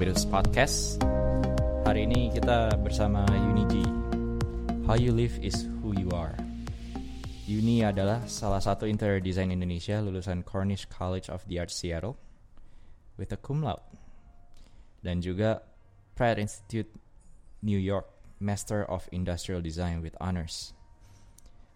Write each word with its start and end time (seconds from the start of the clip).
Habitus 0.00 0.24
Podcast. 0.24 0.96
Hari 1.84 2.08
ini 2.08 2.32
kita 2.32 2.72
bersama 2.80 3.20
Uniji. 3.52 3.84
How 4.88 4.96
you 4.96 5.12
live 5.12 5.36
is 5.44 5.68
who 5.84 5.92
you 5.92 6.08
are. 6.16 6.32
Uni 7.44 7.84
adalah 7.84 8.24
salah 8.24 8.64
satu 8.64 8.88
interior 8.88 9.20
design 9.20 9.52
Indonesia 9.52 10.00
lulusan 10.00 10.40
Cornish 10.40 10.88
College 10.88 11.28
of 11.28 11.44
the 11.52 11.60
Arts 11.60 11.76
Seattle 11.76 12.16
with 13.20 13.28
a 13.28 13.36
cum 13.36 13.60
laude. 13.60 13.84
Dan 15.04 15.20
juga 15.20 15.60
Pratt 16.16 16.40
Institute 16.40 16.88
New 17.60 17.76
York 17.76 18.08
Master 18.40 18.88
of 18.88 19.04
Industrial 19.12 19.60
Design 19.60 20.00
with 20.00 20.16
honors. 20.16 20.72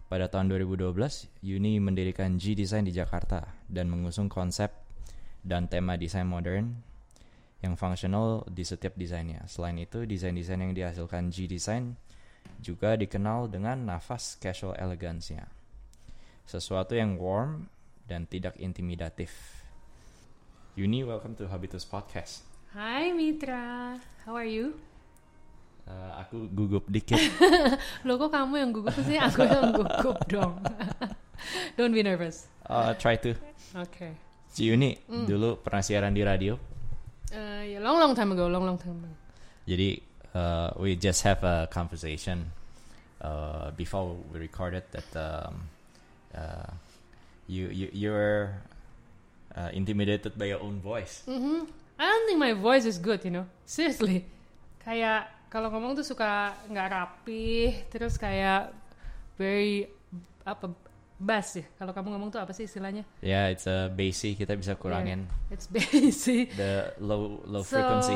Pada 0.09 0.33
tahun 0.33 0.49
2012, 0.49 0.97
Uni 1.45 1.77
mendirikan 1.77 2.41
G 2.41 2.57
Design 2.57 2.89
di 2.89 2.93
Jakarta 2.97 3.45
dan 3.69 3.85
mengusung 3.85 4.33
konsep 4.33 4.73
dan 5.45 5.69
tema 5.69 5.93
desain 5.93 6.25
modern 6.25 6.94
yang 7.63 7.79
fungsional 7.79 8.43
di 8.51 8.63
setiap 8.65 8.97
desainnya. 8.99 9.45
Selain 9.47 9.77
itu, 9.79 10.03
desain-desain 10.03 10.59
yang 10.59 10.73
dihasilkan 10.75 11.31
G 11.31 11.47
Design 11.47 11.95
juga 12.59 12.95
dikenal 12.95 13.47
dengan 13.47 13.87
nafas 13.87 14.35
casual 14.41 14.75
elegansnya. 14.75 15.47
Sesuatu 16.45 16.93
yang 16.93 17.17
warm 17.17 17.71
dan 18.05 18.29
tidak 18.29 18.57
intimidatif. 18.61 19.31
Uni, 20.75 21.01
welcome 21.07 21.33
to 21.39 21.47
Habitus 21.47 21.87
Podcast. 21.87 22.43
Hai 22.75 23.15
Mitra, 23.15 23.95
how 24.27 24.35
are 24.35 24.45
you? 24.45 24.75
Uh, 25.85 26.11
aku 26.19 26.49
gugup 26.51 26.89
dikit. 26.89 27.21
Lo 28.07 28.17
kok 28.17 28.33
kamu 28.33 28.53
yang 28.57 28.69
gugup 28.73 28.97
sih? 29.05 29.15
Aku 29.15 29.45
yang 29.45 29.71
gugup 29.71 30.17
dong. 30.27 30.59
Don't 31.77 31.93
be 31.93 32.01
nervous. 32.01 32.49
Uh, 32.65 32.91
try 32.97 33.15
to. 33.21 33.37
Oke. 33.77 33.93
Okay. 33.93 34.11
Si 34.49 34.65
Uni 34.71 34.97
dulu 35.07 35.61
pernah 35.61 35.85
siaran 35.85 36.11
di 36.11 36.25
radio. 36.25 36.74
Uh, 37.33 37.63
yeah, 37.65 37.79
long 37.81 37.97
long 37.99 38.13
time 38.15 38.31
ago, 38.31 38.47
long 38.47 38.65
long 38.65 38.77
time 38.77 38.97
ago. 39.01 39.13
Jadi 39.65 40.01
uh, 40.37 40.69
we 40.77 40.93
just 40.95 41.25
have 41.25 41.41
a 41.41 41.65
conversation 41.73 42.51
uh, 43.21 43.71
before 43.73 44.13
we 44.31 44.39
recorded 44.39 44.83
that 44.93 45.09
um, 45.17 45.65
uh, 46.37 46.69
you 47.49 47.67
you 47.73 47.89
you're 47.91 48.53
uh, 49.57 49.69
intimidated 49.73 50.37
by 50.37 50.45
your 50.53 50.61
own 50.61 50.77
voice. 50.79 51.25
Mhm. 51.25 51.65
I 51.95 52.03
don't 52.03 52.25
think 52.27 52.39
my 52.39 52.51
voice 52.53 52.83
is 52.83 52.99
good, 52.99 53.23
you 53.23 53.31
know. 53.31 53.47
Seriously. 53.63 54.27
Kayak 54.83 55.31
kalau 55.47 55.71
ngomong 55.71 55.95
tuh 55.95 56.03
suka 56.05 56.53
nggak 56.67 56.87
rapi, 56.91 57.71
terus 57.87 58.19
kayak 58.19 58.69
very 59.39 59.87
apa 60.45 60.69
bass 61.19 61.55
ya. 61.59 61.65
Kalau 61.79 61.95
kamu 61.95 62.15
ngomong 62.15 62.29
tuh 62.31 62.41
apa 62.43 62.51
sih 62.51 62.67
istilahnya? 62.67 63.07
Yeah, 63.23 63.47
it's 63.47 63.67
a 63.67 63.87
bassy. 63.91 64.35
Kita 64.35 64.55
bisa 64.59 64.75
kurangin 64.75 65.25
Yeah, 65.27 65.53
it's 65.55 65.67
bassy. 65.67 66.51
the 66.53 66.91
low 66.99 67.39
low 67.47 67.63
so, 67.63 67.75
frequency. 67.79 68.15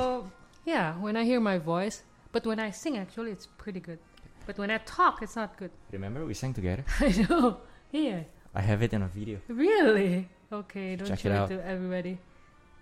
yeah, 0.68 0.96
when 1.00 1.16
I 1.16 1.24
hear 1.24 1.40
my 1.40 1.58
voice, 1.58 2.04
but 2.36 2.44
when 2.44 2.60
I 2.60 2.72
sing, 2.76 3.00
actually, 3.00 3.32
it's 3.32 3.48
pretty 3.60 3.80
good. 3.80 4.00
But 4.46 4.58
when 4.58 4.74
I 4.74 4.82
talk, 4.84 5.22
it's 5.22 5.38
not 5.38 5.56
good. 5.56 5.72
Remember 5.94 6.26
we 6.26 6.34
sang 6.34 6.54
together? 6.54 6.84
I 7.00 7.14
know. 7.28 7.62
Yeah. 7.94 8.28
I 8.56 8.62
have 8.66 8.82
it 8.82 8.94
in 8.98 9.06
a 9.06 9.08
video 9.08 9.38
Really? 9.46 10.26
Okay, 10.50 10.98
don't 10.98 11.06
Check 11.06 11.22
show 11.22 11.30
it 11.30 11.54
it, 11.54 11.54
to 11.54 11.58
everybody. 11.62 12.18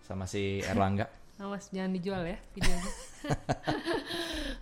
sama 0.08 0.24
si 0.24 0.64
Erlangga. 0.64 1.12
Awas 1.44 1.68
jangan 1.70 1.92
dijual 1.92 2.24
ya 2.24 2.40
videonya. 2.56 2.92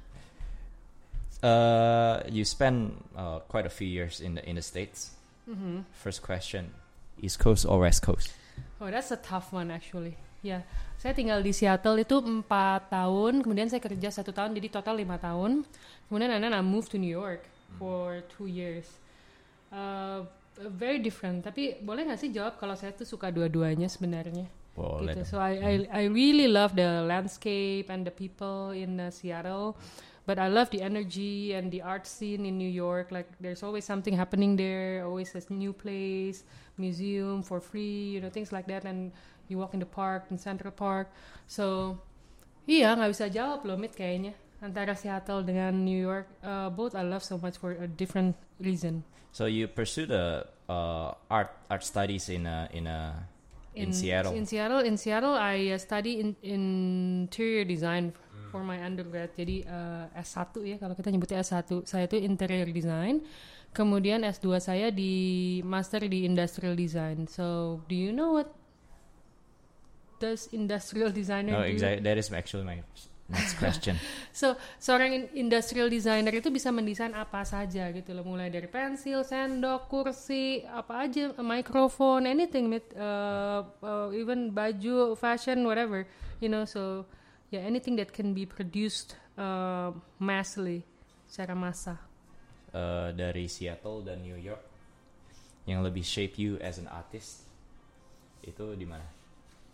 Uh, 1.43 2.23
you 2.25 2.41
spent 2.41 2.89
uh, 3.13 3.37
quite 3.45 3.65
a 3.65 3.69
few 3.69 3.85
years 3.85 4.17
in 4.17 4.33
the 4.33 4.41
in 4.49 4.55
the 4.57 4.65
states. 4.65 5.13
Mhm. 5.45 5.85
First 5.93 6.25
question: 6.25 6.73
East 7.21 7.37
Coast 7.37 7.65
or 7.65 7.81
West 7.85 8.01
Coast? 8.01 8.33
Oh, 8.81 8.89
that's 8.89 9.13
a 9.13 9.19
tough 9.19 9.53
one 9.55 9.71
actually. 9.71 10.17
Ya, 10.45 10.61
saya 11.01 11.17
tinggal 11.17 11.41
di 11.41 11.49
Seattle 11.49 12.05
itu 12.05 12.21
empat 12.21 12.93
tahun, 12.93 13.41
kemudian 13.41 13.65
saya 13.65 13.81
kerja 13.81 14.13
satu 14.13 14.29
tahun, 14.29 14.53
jadi 14.53 14.69
total 14.69 15.01
lima 15.01 15.17
tahun. 15.17 15.65
Kemudian 16.05 16.37
and 16.37 16.41
then 16.45 16.53
I 16.53 16.61
moved 16.61 16.93
to 16.93 17.01
New 17.01 17.09
York 17.09 17.49
for 17.81 18.21
two 18.29 18.45
years. 18.45 18.85
Uh, 19.73 20.29
very 20.77 21.01
different. 21.01 21.41
Tapi 21.41 21.81
boleh 21.81 22.05
nggak 22.05 22.21
sih 22.21 22.29
jawab 22.29 22.61
kalau 22.61 22.77
saya 22.77 22.93
tuh 22.93 23.09
suka 23.09 23.33
dua-duanya 23.33 23.89
sebenarnya? 23.89 24.45
Boleh 24.77 25.17
gitu. 25.17 25.35
So 25.35 25.35
I, 25.41 25.57
I 25.57 25.73
I 25.89 26.03
really 26.11 26.45
love 26.45 26.75
the 26.77 27.01
landscape 27.07 27.89
and 27.89 28.05
the 28.05 28.13
people 28.13 28.75
in 28.75 29.01
uh, 29.01 29.09
Seattle, 29.09 29.73
but 30.25 30.39
I 30.39 30.49
love 30.49 30.69
the 30.69 30.81
energy 30.81 31.53
and 31.53 31.71
the 31.71 31.81
art 31.81 32.05
scene 32.07 32.45
in 32.45 32.57
New 32.57 32.69
York. 32.69 33.11
Like 33.11 33.29
there's 33.39 33.63
always 33.63 33.85
something 33.85 34.13
happening 34.13 34.55
there, 34.55 35.05
always 35.05 35.33
a 35.35 35.41
new 35.53 35.73
place, 35.73 36.43
museum 36.77 37.41
for 37.41 37.61
free, 37.61 38.17
you 38.17 38.21
know 38.21 38.29
things 38.29 38.51
like 38.51 38.67
that. 38.67 38.85
And 38.85 39.11
you 39.47 39.57
walk 39.57 39.73
in 39.73 39.79
the 39.79 39.89
park 39.89 40.25
in 40.31 40.37
Central 40.37 40.73
Park. 40.73 41.13
So 41.47 41.97
iya 42.65 42.97
nggak 42.97 43.13
bisa 43.13 43.25
jawab 43.29 43.65
loh, 43.69 43.77
Mit 43.77 43.93
kayaknya 43.93 44.33
antara 44.65 44.97
Seattle 44.97 45.45
dengan 45.45 45.85
New 45.85 45.97
York. 45.97 46.25
Uh, 46.41 46.73
both 46.73 46.97
I 46.97 47.05
love 47.05 47.21
so 47.21 47.37
much 47.37 47.61
for 47.61 47.77
a 47.77 47.85
different 47.85 48.33
reason. 48.57 49.05
So 49.29 49.45
you 49.45 49.67
pursued 49.69 50.09
a 50.09 50.49
uh, 50.65 51.13
art 51.29 51.53
art 51.69 51.83
studies 51.85 52.33
in 52.33 52.49
a 52.49 52.65
in 52.73 52.89
a 52.89 53.29
in, 53.75 53.91
Seattle. 53.91 54.33
In 54.33 54.45
Seattle, 54.45 54.79
in 54.79 54.95
Seattle, 54.97 55.35
I 55.35 55.75
uh, 55.75 55.77
study 55.77 56.19
in 56.19 56.35
interior 56.41 57.65
design 57.67 58.13
for 58.55 58.63
my 58.63 58.79
undergrad. 58.79 59.35
Jadi 59.35 59.67
uh, 59.67 60.07
S1 60.15 60.55
ya 60.63 60.79
kalau 60.79 60.95
kita 60.95 61.11
nyebutnya 61.11 61.43
S1. 61.43 61.83
Saya 61.83 62.07
itu 62.07 62.15
interior 62.15 62.71
design. 62.71 63.19
Kemudian 63.75 64.23
S2 64.23 64.63
saya 64.63 64.87
di 64.87 65.59
master 65.67 66.07
di 66.07 66.23
industrial 66.23 66.79
design. 66.79 67.27
So, 67.27 67.83
do 67.91 67.95
you 67.99 68.15
know 68.15 68.39
what 68.39 68.47
does 70.23 70.47
industrial 70.55 71.11
designer 71.11 71.59
no, 71.59 71.67
do? 71.67 71.75
exactly. 71.75 71.99
That 71.99 72.15
is 72.15 72.31
actually 72.31 72.63
my 72.63 72.79
next 73.27 73.59
question. 73.59 73.99
So, 74.31 74.55
seorang 74.79 75.11
in- 75.11 75.31
industrial 75.35 75.91
designer 75.91 76.31
itu 76.31 76.47
bisa 76.47 76.71
mendesain 76.71 77.11
apa 77.11 77.43
saja 77.43 77.91
gitu 77.91 78.15
loh, 78.15 78.23
mulai 78.23 78.47
dari 78.47 78.71
pensil, 78.71 79.27
sendok, 79.27 79.91
kursi, 79.91 80.63
apa 80.67 81.07
aja, 81.07 81.35
microphone, 81.43 82.31
anything, 82.31 82.71
uh, 82.95 83.63
uh, 83.83 84.07
even 84.15 84.55
baju, 84.55 85.19
fashion, 85.19 85.67
whatever, 85.67 86.07
you 86.39 86.47
know. 86.47 86.63
So, 86.63 87.03
yeah, 87.51 87.61
anything 87.61 87.95
that 87.97 88.13
can 88.13 88.33
be 88.33 88.45
produced 88.45 89.15
uh, 89.37 89.91
massively, 90.19 90.85
secara 91.27 91.53
massa. 91.53 91.99
uh, 92.75 93.09
dari 93.15 93.47
Seattle 93.47 94.03
dan 94.03 94.19
New 94.19 94.35
York 94.35 94.61
yang 95.65 95.81
lebih 95.81 96.05
shape 96.05 96.37
you 96.37 96.59
as 96.61 96.77
an 96.77 96.85
artist 96.91 97.47
itu 98.45 98.75
di 98.77 98.85
mana? 98.85 99.01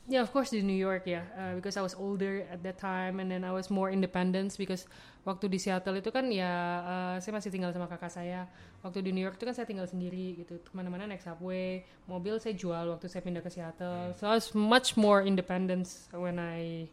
Yeah, 0.10 0.26
of 0.26 0.34
course 0.34 0.50
di 0.50 0.66
New 0.66 0.76
York 0.76 1.06
ya, 1.06 1.24
uh, 1.38 1.54
because 1.60 1.78
I 1.78 1.84
was 1.86 1.94
older 1.94 2.42
at 2.50 2.66
that 2.66 2.82
time 2.82 3.22
and 3.22 3.30
then 3.30 3.46
I 3.46 3.54
was 3.54 3.70
more 3.70 3.94
independent 3.94 4.56
because 4.58 4.90
waktu 5.28 5.46
di 5.46 5.62
Seattle 5.62 6.02
itu 6.02 6.10
kan 6.10 6.26
ya 6.34 6.52
uh, 6.82 7.16
saya 7.22 7.38
masih 7.38 7.54
tinggal 7.54 7.70
sama 7.70 7.86
kakak 7.86 8.10
saya. 8.10 8.50
Waktu 8.82 9.06
di 9.06 9.12
New 9.14 9.22
York 9.22 9.38
itu 9.38 9.46
kan 9.46 9.54
saya 9.54 9.68
tinggal 9.70 9.86
sendiri 9.86 10.42
gitu, 10.42 10.58
ke 10.58 10.72
mana-mana 10.74 11.06
naik 11.06 11.22
subway, 11.22 11.86
mobil 12.10 12.42
saya 12.42 12.58
jual 12.58 12.90
waktu 12.90 13.08
saya 13.12 13.22
pindah 13.22 13.46
ke 13.46 13.52
Seattle. 13.54 14.18
So 14.18 14.26
I 14.26 14.36
was 14.42 14.52
much 14.58 14.98
more 14.98 15.22
independent 15.22 15.86
when 16.18 16.42
I 16.42 16.90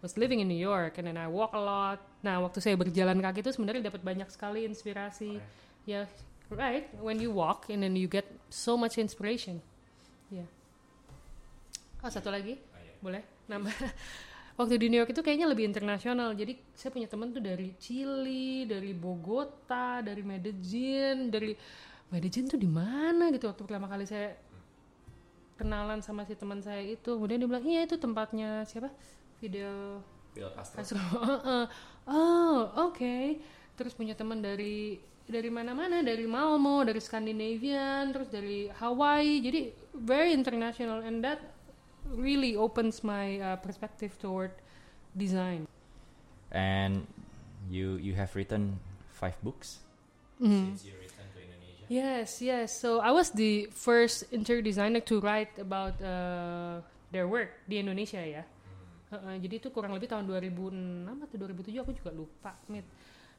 was 0.00 0.16
living 0.16 0.40
in 0.40 0.48
New 0.48 0.58
York 0.58 0.96
and 0.96 1.06
then 1.06 1.16
I 1.20 1.28
walk 1.28 1.52
a 1.52 1.60
lot. 1.60 2.00
Nah 2.24 2.40
waktu 2.40 2.60
saya 2.60 2.76
berjalan 2.76 3.20
kaki 3.20 3.44
itu 3.44 3.52
sebenarnya 3.52 3.92
dapat 3.92 4.00
banyak 4.00 4.28
sekali 4.32 4.64
inspirasi. 4.64 5.40
Ya, 5.88 6.08
right. 6.52 6.88
When 7.00 7.20
you 7.20 7.32
walk 7.32 7.68
and 7.68 7.84
then 7.84 7.96
you 7.96 8.08
get 8.08 8.28
so 8.48 8.76
much 8.76 8.96
inspiration. 8.96 9.60
Yeah. 10.32 10.48
Oh 12.00 12.08
satu 12.08 12.32
lagi, 12.32 12.56
boleh 13.04 13.20
nambah. 13.48 13.76
Waktu 14.60 14.76
di 14.76 14.92
New 14.92 15.00
York 15.00 15.16
itu 15.16 15.24
kayaknya 15.24 15.48
lebih 15.48 15.64
internasional. 15.64 16.36
Jadi 16.36 16.52
saya 16.76 16.92
punya 16.92 17.08
teman 17.08 17.32
tuh 17.32 17.40
dari 17.40 17.72
Chili, 17.80 18.68
dari 18.68 18.92
Bogota, 18.92 20.04
dari 20.04 20.20
Medellin, 20.20 21.32
dari 21.32 21.56
Medellin 22.12 22.44
tuh 22.44 22.60
di 22.60 22.68
mana 22.68 23.32
gitu 23.32 23.48
waktu 23.48 23.62
pertama 23.64 23.88
kali 23.88 24.04
saya 24.04 24.36
kenalan 25.56 26.04
sama 26.04 26.28
si 26.28 26.36
teman 26.36 26.60
saya 26.60 26.84
itu. 26.84 27.16
Kemudian 27.16 27.40
dia 27.40 27.48
bilang 27.48 27.64
iya 27.64 27.88
itu 27.88 27.96
tempatnya 27.96 28.68
siapa? 28.68 28.92
Video 29.40 30.00
Phil 30.36 30.50
Castro. 30.54 31.00
Oh 32.10 32.90
oke. 32.90 33.38
Terus 33.76 33.92
punya 33.94 34.12
teman 34.12 34.42
dari 34.42 34.98
dari 35.24 35.46
mana-mana, 35.46 36.02
dari 36.02 36.26
Malmo, 36.26 36.82
dari 36.82 36.98
Scandinavian, 36.98 38.10
terus 38.10 38.26
dari 38.28 38.66
Hawaii. 38.66 39.38
Jadi 39.38 39.60
very 39.94 40.34
international 40.34 41.06
and 41.06 41.22
that 41.22 41.38
really 42.10 42.58
opens 42.58 43.06
my 43.06 43.38
uh, 43.38 43.56
perspective 43.62 44.10
toward 44.18 44.50
design. 45.14 45.70
And 46.50 47.06
you 47.70 47.94
you 48.02 48.18
have 48.18 48.34
written 48.34 48.80
five 49.14 49.38
books 49.40 49.78
Mhm. 50.42 50.74
since 50.74 50.82
you 50.88 50.96
returned 50.98 51.30
to 51.30 51.38
Indonesia. 51.38 51.84
Yes, 51.86 52.40
yes. 52.42 52.74
So 52.74 52.98
I 52.98 53.12
was 53.14 53.30
the 53.30 53.68
first 53.70 54.26
interior 54.34 54.64
designer 54.64 55.04
to 55.06 55.20
write 55.22 55.52
about 55.62 55.94
uh, 56.02 56.82
their 57.14 57.28
work 57.30 57.54
di 57.70 57.78
Indonesia 57.78 58.18
ya. 58.18 58.42
Jadi 59.10 59.54
itu 59.58 59.68
kurang 59.74 59.90
lebih 59.98 60.06
tahun 60.06 60.22
2006 60.22 61.26
atau 61.26 61.36
2007 61.36 61.82
aku 61.82 61.92
juga 61.98 62.10
lupa, 62.14 62.54
Mit. 62.70 62.86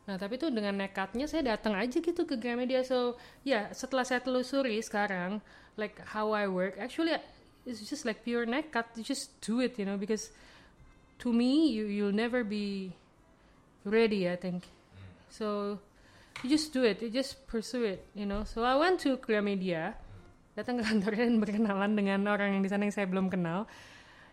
Nah, 0.03 0.18
tapi 0.19 0.35
itu 0.35 0.51
dengan 0.51 0.75
nekatnya 0.81 1.29
saya 1.29 1.56
datang 1.56 1.77
aja 1.77 2.01
gitu 2.01 2.27
ke 2.27 2.35
Gramedia. 2.35 2.83
So, 2.83 3.15
ya, 3.47 3.71
setelah 3.71 4.03
saya 4.03 4.19
telusuri 4.19 4.75
sekarang 4.83 5.39
like 5.79 5.95
how 6.12 6.35
I 6.35 6.50
work, 6.51 6.75
actually 6.81 7.15
it's 7.63 7.85
just 7.85 8.03
like 8.03 8.25
pure 8.25 8.44
nekat. 8.50 8.89
You 8.97 9.06
just 9.06 9.31
do 9.39 9.62
it, 9.62 9.77
you 9.77 9.85
know, 9.85 9.95
because 9.95 10.33
to 11.21 11.29
me, 11.29 11.69
you 11.69 11.85
you'll 11.85 12.17
never 12.17 12.41
be 12.41 12.97
ready. 13.85 14.25
I 14.25 14.35
think 14.35 14.65
so. 15.29 15.77
You 16.41 16.50
just 16.50 16.74
do 16.74 16.81
it. 16.81 17.00
You 17.00 17.13
just 17.13 17.45
pursue 17.45 17.85
it. 17.85 18.01
You 18.17 18.25
know. 18.25 18.44
So 18.44 18.65
I 18.65 18.74
went 18.75 19.00
to 19.06 19.21
Gramedia, 19.21 19.94
datang 20.57 20.81
ke 20.81 20.83
kantornya 20.89 21.29
dan 21.29 21.38
berkenalan 21.38 21.91
dengan 21.94 22.25
orang 22.25 22.57
yang 22.57 22.65
di 22.65 22.69
sana 22.74 22.89
yang 22.89 22.95
saya 22.97 23.06
belum 23.06 23.29
kenal. 23.29 23.69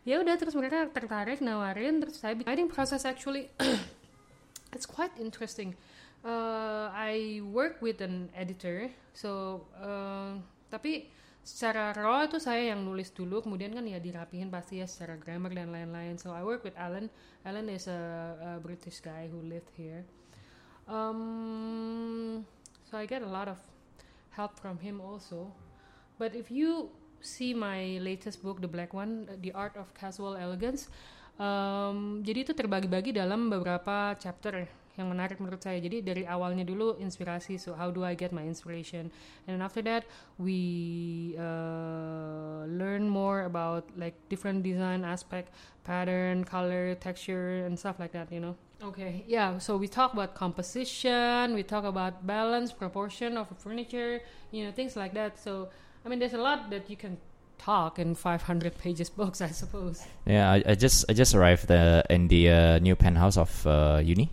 Ya 0.08 0.25
udah 0.25 0.40
terus 0.40 0.56
mereka 0.56 0.88
tertarik 0.88 1.44
nawarin 1.44 2.00
terus 2.00 2.25
saya 2.25 2.32
writing 2.49 2.72
process 2.72 3.05
actually 3.05 3.52
it's 4.76 4.88
quite 4.88 5.12
interesting. 5.20 5.76
Uh, 6.25 6.88
I 6.96 7.44
work 7.44 7.84
with 7.84 8.00
an 8.00 8.32
editor, 8.32 8.88
so 9.12 9.62
uh, 9.76 10.40
tapi 10.72 11.12
secara 11.44 11.93
raw 11.93 12.25
itu 12.25 12.40
saya 12.40 12.72
yang 12.72 12.88
nulis 12.88 13.12
dulu, 13.12 13.44
kemudian 13.44 13.76
kan 13.76 13.84
ya 13.84 14.00
dirapihin 14.00 14.49
pasti 14.49 14.81
ya 14.81 14.88
secara 14.88 15.20
grammar 15.20 15.52
dan 15.52 15.76
lain-lain. 15.76 16.16
So 16.16 16.32
I 16.32 16.40
work 16.40 16.64
with 16.64 16.75
Alan. 16.81 17.12
Alan 17.44 17.69
is 17.69 17.84
a, 17.84 18.00
a 18.40 18.50
British 18.64 19.05
guy 19.05 19.28
who 19.28 19.44
lived 19.44 19.76
here. 19.76 20.08
Um, 20.88 22.49
so 22.88 22.96
I 22.96 23.05
get 23.05 23.20
a 23.20 23.28
lot 23.28 23.44
of 23.44 23.60
help 24.32 24.56
from 24.56 24.81
him 24.81 25.05
also. 25.05 25.52
But 26.16 26.32
if 26.32 26.49
you 26.49 26.96
see 27.20 27.55
my 27.55 27.99
latest 27.99 28.43
book, 28.43 28.61
the 28.61 28.70
black 28.70 28.94
one, 28.94 29.26
The 29.41 29.53
Art 29.53 29.76
of 29.76 29.93
Casual 29.94 30.37
Elegance, 30.37 30.88
um, 31.38 32.20
jadi 32.26 32.43
itu 32.43 32.53
terbagi-bagi 32.53 33.15
dalam 33.15 33.47
beberapa 33.47 34.19
chapter 34.19 34.67
yang 34.99 35.15
menarik 35.15 35.38
menurut 35.38 35.62
saya. 35.62 35.79
Jadi 35.79 36.03
dari 36.03 36.26
awalnya 36.26 36.67
dulu 36.67 36.99
inspirasi, 36.99 37.55
so 37.55 37.79
how 37.79 37.94
do 37.94 38.03
I 38.03 38.19
get 38.19 38.35
my 38.35 38.43
inspiration? 38.43 39.06
And 39.47 39.55
then 39.55 39.62
after 39.62 39.79
that 39.87 40.03
we 40.43 41.38
uh, 41.38 42.67
learn 42.67 43.06
more 43.06 43.47
about 43.47 43.87
like 43.94 44.19
different 44.26 44.67
design 44.67 45.06
aspect, 45.06 45.55
pattern, 45.87 46.43
color, 46.43 46.99
texture, 46.99 47.62
and 47.62 47.79
stuff 47.79 48.03
like 48.03 48.11
that. 48.19 48.35
You 48.35 48.43
know. 48.43 48.55
Okay, 48.82 49.23
yeah. 49.31 49.59
So 49.62 49.79
we 49.79 49.87
talk 49.87 50.15
about 50.15 50.35
composition, 50.35 51.55
we 51.55 51.62
talk 51.62 51.87
about 51.87 52.26
balance, 52.26 52.75
proportion 52.75 53.38
of 53.38 53.47
furniture, 53.59 54.23
you 54.50 54.67
know, 54.67 54.75
things 54.75 54.99
like 54.99 55.15
that. 55.15 55.38
So 55.38 55.70
I 56.08 56.10
mean, 56.10 56.20
there's 56.20 56.32
a 56.32 56.38
lot 56.40 56.70
that 56.70 56.88
you 56.88 56.96
can 56.96 57.19
talk 57.58 57.99
in 57.99 58.14
500 58.14 58.78
pages 58.78 59.10
books, 59.20 59.43
I 59.43 59.49
suppose. 59.49 60.02
Yeah, 60.25 60.50
I, 60.50 60.62
I 60.72 60.75
just 60.75 61.05
I 61.10 61.12
just 61.12 61.34
arrived 61.34 61.70
uh, 61.70 62.02
in 62.08 62.28
the 62.28 62.49
uh, 62.50 62.78
new 62.78 62.96
penthouse 62.96 63.37
of 63.37 63.66
uh, 63.66 64.00
uni, 64.02 64.31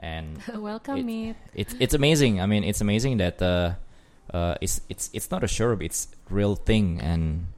and 0.00 0.40
Welcome, 0.56 0.96
It- 0.96 1.04
Meet. 1.04 1.36
it's 1.54 1.74
it's 1.78 1.92
amazing. 1.94 2.40
I 2.40 2.46
mean, 2.46 2.64
it's 2.64 2.80
amazing 2.80 3.18
that 3.18 3.42
uh, 3.42 3.74
uh, 4.32 4.54
it's 4.62 4.80
it's 4.88 5.10
it's 5.12 5.30
not 5.30 5.44
a 5.44 5.48
showroom; 5.48 5.82
it's 5.82 6.08
real 6.30 6.56
thing, 6.56 6.98
and 7.02 7.48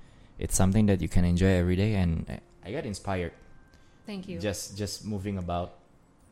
it's 0.41 0.57
something 0.57 0.87
that 0.87 1.01
you 1.01 1.09
can 1.09 1.25
enjoy 1.25 1.55
every 1.63 1.77
day. 1.77 1.95
And 1.95 2.27
I- 2.29 2.41
I 2.67 2.73
got 2.73 2.85
inspired 2.87 3.33
Thank 4.05 4.27
you. 4.27 4.41
just 4.41 4.75
just 4.77 5.05
moving 5.07 5.39
about, 5.39 5.79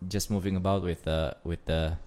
just 0.08 0.28
moving 0.28 0.56
about 0.56 0.82
with 0.82 1.06
uh 1.06 1.34
with 1.44 1.62
the, 1.66 1.98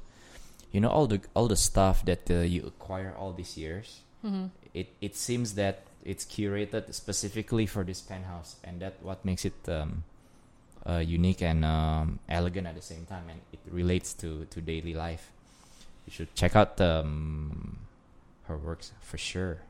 you 0.73 0.81
know, 0.81 0.89
all 0.89 1.07
the 1.07 1.21
all 1.35 1.47
the 1.47 1.55
stuff 1.55 2.03
that 2.03 2.27
uh, 2.29 2.43
you 2.43 2.67
acquire 2.67 3.15
all 3.17 3.31
these 3.31 3.55
years. 3.55 4.01
Mhm. 4.25 4.49
It 4.75 4.91
it 4.99 5.15
seems 5.15 5.55
that 5.55 5.87
it's 6.03 6.27
curated 6.27 6.91
specifically 6.91 7.63
for 7.65 7.87
this 7.87 8.03
penthouse, 8.03 8.59
and 8.67 8.83
that 8.83 8.99
what 8.99 9.23
makes 9.23 9.47
it 9.47 9.55
um, 9.71 10.03
uh, 10.83 10.99
unique 10.99 11.39
and 11.39 11.63
um, 11.63 12.19
elegant 12.27 12.67
at 12.67 12.75
the 12.75 12.83
same 12.83 13.07
time, 13.07 13.31
and 13.31 13.39
it 13.55 13.63
relates 13.71 14.11
to 14.19 14.43
to 14.51 14.59
daily 14.59 14.91
life. 14.91 15.31
You 16.03 16.11
should 16.11 16.35
check 16.35 16.59
out 16.59 16.75
um, 16.83 17.79
her 18.51 18.59
works 18.59 18.91
for 19.01 19.17
sure. 19.17 19.63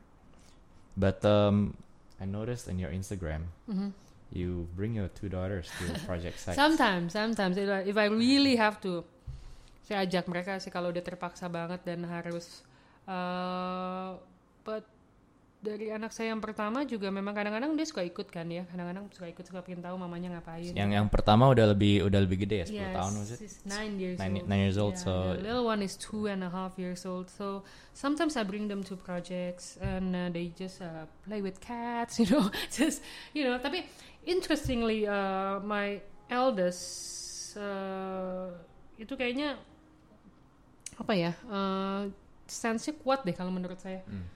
But 0.98 1.24
um, 1.24 1.76
I 2.20 2.26
noticed 2.26 2.66
in 2.68 2.76
your 2.82 2.90
Instagram, 2.90 3.52
Mhm. 3.68 3.92
you 4.32 4.66
bring 4.74 4.96
your 4.96 5.08
two 5.08 5.28
daughters 5.30 5.68
to 5.78 5.84
project 6.08 6.40
sites. 6.40 6.56
Sometimes, 6.58 7.12
sometimes 7.14 7.56
if 7.56 7.68
I, 7.68 7.80
if 7.86 7.96
I 7.96 8.08
really 8.12 8.56
have 8.56 8.80
to, 8.84 9.04
saya 9.86 10.02
ajak 10.04 10.26
mereka 10.26 10.58
sih 10.58 10.68
kalau 10.72 10.90
udah 10.90 11.04
terpaksa 11.04 11.46
banget 11.46 11.84
dan 11.86 12.04
harus. 12.04 12.64
Uh, 13.06 14.18
but 14.66 14.82
dari 15.56 15.90
anak 15.90 16.14
saya 16.14 16.30
yang 16.30 16.38
pertama 16.38 16.84
juga 16.84 17.10
memang 17.10 17.34
kadang-kadang 17.34 17.74
dia 17.74 17.82
suka 17.82 18.04
ikut 18.04 18.28
kan 18.28 18.46
ya, 18.46 18.62
kadang-kadang 18.70 19.10
suka 19.10 19.26
ikut 19.26 19.42
suka 19.42 19.60
pengen 19.60 19.82
tahu 19.82 19.96
mamanya 19.98 20.38
ngapain. 20.38 20.70
Yang 20.70 20.90
yang 20.94 21.08
pertama 21.10 21.50
udah 21.50 21.74
lebih 21.74 22.06
udah 22.06 22.20
lebih 22.22 22.46
gede 22.46 22.62
ya, 22.62 22.66
10 22.68 22.76
Yes, 22.76 22.94
tahun 22.94 23.12
was 23.18 23.30
it? 23.34 23.38
nine 23.66 23.92
years 23.98 24.18
Nine, 24.20 24.34
old. 24.38 24.46
nine 24.46 24.62
years 24.62 24.78
old, 24.78 24.94
Yeah, 24.94 25.02
so 25.02 25.12
the 25.34 25.42
little 25.42 25.66
one 25.66 25.82
is 25.82 25.98
two 25.98 26.30
and 26.30 26.46
a 26.46 26.50
half 26.52 26.78
years 26.78 27.02
old. 27.02 27.26
So 27.32 27.66
sometimes 27.92 28.38
I 28.38 28.46
bring 28.46 28.70
them 28.70 28.86
to 28.86 28.94
projects 28.94 29.74
and 29.82 30.14
uh, 30.14 30.30
they 30.30 30.54
just 30.54 30.78
uh, 30.78 31.10
play 31.26 31.42
with 31.42 31.58
cats, 31.58 32.16
you 32.22 32.30
know, 32.30 32.46
just 32.70 33.02
you 33.34 33.42
know. 33.42 33.58
Tapi 33.58 33.82
interestingly, 34.22 35.08
uh, 35.08 35.58
my 35.66 35.98
eldest 36.30 36.84
uh, 37.58 38.54
itu 38.96 39.18
kayaknya 39.18 39.58
apa 40.96 41.12
ya? 41.12 41.32
Uh, 41.50 42.08
sense-nya 42.46 42.94
kuat 43.02 43.26
deh 43.26 43.34
kalau 43.34 43.50
menurut 43.50 43.82
saya. 43.82 44.06
mm, 44.06 44.35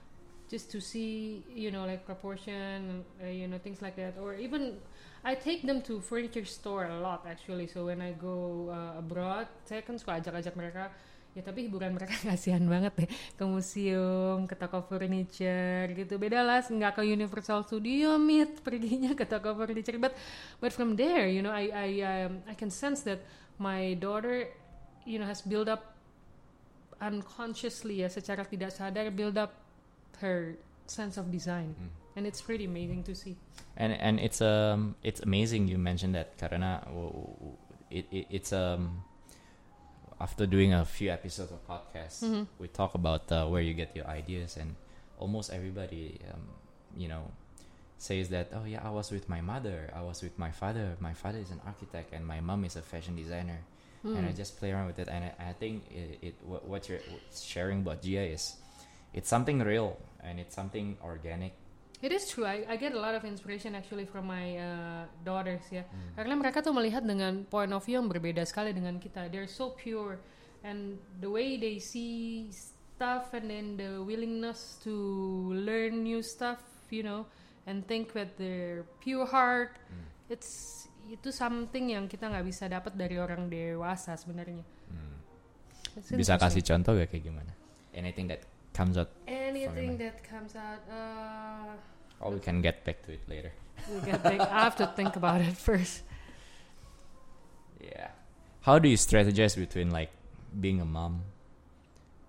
Just 0.51 0.67
to 0.75 0.83
see, 0.83 1.47
you 1.55 1.71
know, 1.71 1.87
like 1.87 2.03
proportion, 2.03 3.07
uh, 3.23 3.31
you 3.31 3.47
know, 3.47 3.63
things 3.63 3.79
like 3.79 3.95
that, 3.95 4.19
or 4.19 4.35
even 4.35 4.83
I 5.23 5.37
take 5.37 5.63
them 5.63 5.83
to 5.83 6.01
furniture 6.01 6.45
store 6.45 6.89
a 6.89 6.99
lot 6.99 7.29
actually. 7.29 7.69
So 7.69 7.87
when 7.87 8.01
I 8.01 8.17
go 8.17 8.67
uh, 8.73 8.99
abroad, 8.99 9.47
saya 9.69 9.85
kan 9.85 10.01
suka 10.01 10.17
ajak-ajak 10.17 10.57
mereka. 10.57 10.89
Ya 11.31 11.47
tapi 11.47 11.71
hiburan 11.71 11.95
mereka 11.95 12.11
kasihan 12.27 12.65
banget 12.67 13.07
deh 13.07 13.09
ke 13.39 13.45
museum, 13.47 14.51
ke 14.51 14.57
toko 14.57 14.83
furniture 14.83 15.87
gitu. 15.93 16.19
Beda 16.19 16.43
lah, 16.43 16.65
nggak 16.65 16.99
ke 16.99 17.03
Universal 17.07 17.69
Studio 17.69 18.19
meet 18.19 18.65
perginya 18.65 19.13
ke 19.15 19.29
toko 19.29 19.55
furniture. 19.55 20.01
But 20.01 20.17
but 20.59 20.73
from 20.75 20.97
there, 20.97 21.29
you 21.29 21.45
know, 21.45 21.53
I 21.53 21.71
I 21.71 21.89
um, 22.03 22.43
I 22.49 22.57
can 22.57 22.73
sense 22.73 23.05
that 23.07 23.23
my 23.61 23.95
daughter, 24.01 24.49
you 25.05 25.21
know, 25.21 25.29
has 25.29 25.45
built 25.45 25.69
up 25.69 26.01
unconsciously 27.01 28.05
ya 28.05 28.09
secara 28.13 28.45
tidak 28.45 28.73
sadar 28.73 29.09
build 29.09 29.37
up 29.37 29.60
her 30.19 30.55
sense 30.87 31.17
of 31.17 31.31
design 31.31 31.75
mm. 31.79 31.89
and 32.17 32.27
it's 32.27 32.41
pretty 32.43 32.65
amazing 32.65 33.03
to 33.05 33.15
see. 33.15 33.37
and 33.77 33.93
and 33.95 34.19
it's 34.21 34.41
um 34.43 34.95
it's 35.03 35.21
amazing 35.23 35.69
you 35.69 35.79
mentioned 35.79 36.15
that 36.15 36.37
karena 36.37 36.83
it, 37.91 38.07
it 38.11 38.27
it's 38.31 38.53
um 38.53 39.03
after 40.21 40.45
doing 40.47 40.75
a 40.75 40.85
few 40.85 41.11
episodes 41.11 41.53
of 41.53 41.61
podcasts 41.67 42.23
Mhm. 42.27 42.47
we 42.59 42.69
talk 42.69 42.95
about 42.95 43.31
uh, 43.33 43.47
where 43.47 43.63
you 43.63 43.73
get 43.73 43.95
your 43.97 44.07
ideas 44.07 44.57
and 44.57 44.75
almost 45.19 45.51
everybody 45.53 46.19
um, 46.33 46.43
you 46.97 47.09
know 47.09 47.31
says 47.99 48.29
that 48.29 48.49
oh 48.57 48.65
yeah 48.65 48.81
I 48.85 48.91
was 48.91 49.11
with 49.13 49.29
my 49.29 49.41
mother 49.41 49.89
I 49.95 50.03
was 50.03 50.23
with 50.23 50.37
my 50.39 50.51
father 50.51 50.97
my 51.01 51.13
father 51.15 51.39
is 51.39 51.51
an 51.51 51.61
architect 51.65 52.13
and 52.13 52.27
my 52.27 52.41
mom 52.41 52.65
is 52.65 52.77
a 52.77 52.83
fashion 52.83 53.15
designer 53.17 53.61
and 54.03 54.25
I 54.25 54.33
Mm. 54.33 54.37
just 54.37 54.57
play 54.59 54.73
around 54.73 54.89
with 54.89 54.99
it 54.99 55.09
and 55.13 55.25
I, 55.29 55.51
I 55.51 55.53
think 55.53 55.85
it, 55.93 56.19
it 56.23 56.35
what, 56.45 56.65
what 56.65 56.89
you're 56.89 57.05
sharing 57.37 57.81
about 57.85 58.01
Gia 58.01 58.25
is 58.33 58.57
it's 59.13 59.29
something 59.29 59.59
real 59.61 59.99
and 60.23 60.39
it's 60.39 60.55
something 60.55 60.97
organic 61.03 61.55
It 62.01 62.17
is 62.17 62.33
true. 62.33 62.49
I, 62.49 62.65
I 62.65 62.81
get 62.81 62.97
a 62.97 62.99
lot 62.99 63.13
of 63.13 63.29
inspiration 63.29 63.77
actually 63.77 64.09
from 64.09 64.25
my 64.25 64.57
uh, 64.57 65.05
daughters 65.21 65.61
ya. 65.69 65.85
Mm. 65.85 66.17
Karena 66.17 66.35
mereka 66.41 66.65
tuh 66.65 66.73
melihat 66.73 67.05
dengan 67.05 67.45
point 67.45 67.69
of 67.77 67.85
view 67.85 68.01
yang 68.01 68.09
berbeda 68.09 68.41
sekali 68.49 68.73
dengan 68.73 68.97
kita. 68.97 69.29
They're 69.29 69.45
so 69.45 69.77
pure 69.77 70.17
and 70.65 70.97
the 71.21 71.29
way 71.29 71.61
they 71.61 71.77
see 71.77 72.49
stuff 72.57 73.37
and 73.37 73.53
then 73.53 73.77
the 73.77 74.01
willingness 74.01 74.81
to 74.81 74.97
learn 75.53 76.01
new 76.01 76.25
stuff, 76.25 76.65
you 76.89 77.05
know, 77.05 77.29
and 77.69 77.85
think 77.85 78.17
with 78.17 78.33
their 78.41 78.89
pure 79.05 79.29
heart. 79.29 79.77
Mm. 79.93 80.33
It's 80.33 80.81
itu 81.13 81.29
something 81.35 81.93
yang 81.93 82.09
kita 82.09 82.33
nggak 82.33 82.47
bisa 82.49 82.65
dapat 82.71 82.97
dari 82.97 83.21
orang 83.21 83.51
dewasa 83.51 84.15
sebenarnya. 84.15 84.63
Hmm. 84.89 85.19
Bisa 86.15 86.39
kasih 86.39 86.63
contoh 86.63 86.95
gak 86.95 87.11
kayak 87.11 87.25
gimana? 87.27 87.53
Anything 87.91 88.31
that 88.31 88.47
comes 88.73 88.97
out, 88.97 89.11
anything 89.27 89.99
that 89.99 90.23
comes 90.25 90.57
out. 90.57 90.81
Uh, 90.91 92.25
or 92.25 92.33
we 92.33 92.41
can 92.41 92.61
get 92.61 92.85
back 92.85 93.03
to 93.03 93.13
it 93.13 93.21
later. 93.29 93.53
we 93.91 94.01
gotta 94.01 94.19
think, 94.19 94.41
I 94.41 94.61
have 94.65 94.77
to 94.77 94.87
think 94.89 95.17
about 95.17 95.41
it 95.41 95.57
first. 95.57 96.03
Yeah. 97.81 98.09
How 98.63 98.79
do 98.79 98.89
you 98.89 98.97
strategize 98.97 99.57
between 99.57 99.91
like 99.91 100.11
being 100.61 100.81
a 100.81 100.85
mom, 100.85 101.23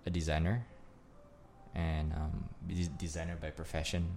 a 0.06 0.10
designer, 0.10 0.64
and 1.74 2.12
um, 2.12 2.48
designer 2.98 3.36
by 3.40 3.50
profession, 3.50 4.08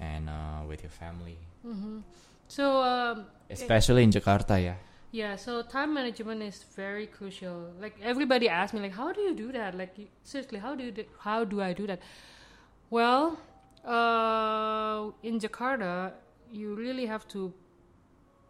and 0.00 0.28
uh, 0.28 0.66
with 0.68 0.82
your 0.82 0.90
family, 0.90 1.38
hmm 1.62 2.00
So 2.48 2.82
um, 2.82 3.26
especially 3.48 4.02
in 4.02 4.10
Jakarta? 4.10 4.60
Yeah. 4.62 4.74
Yeah, 5.14 5.36
so 5.36 5.62
time 5.62 5.94
management 5.94 6.42
is 6.42 6.64
very 6.74 7.06
crucial. 7.06 7.70
Like 7.80 7.96
everybody 8.02 8.48
asks 8.48 8.74
me, 8.74 8.80
like, 8.80 8.94
how 8.94 9.12
do 9.12 9.20
you 9.20 9.32
do 9.32 9.52
that? 9.52 9.76
Like 9.78 9.96
you- 9.96 10.08
seriously, 10.24 10.58
how 10.58 10.74
do 10.74 10.82
you 10.82 10.90
do, 10.90 11.04
how 11.20 11.44
do 11.44 11.60
I 11.62 11.72
do 11.72 11.86
that? 11.86 12.00
Well, 12.90 13.38
uh, 13.84 15.12
in 15.22 15.38
Jakarta, 15.38 16.12
you 16.52 16.74
really 16.74 17.06
have 17.06 17.28
to 17.28 17.52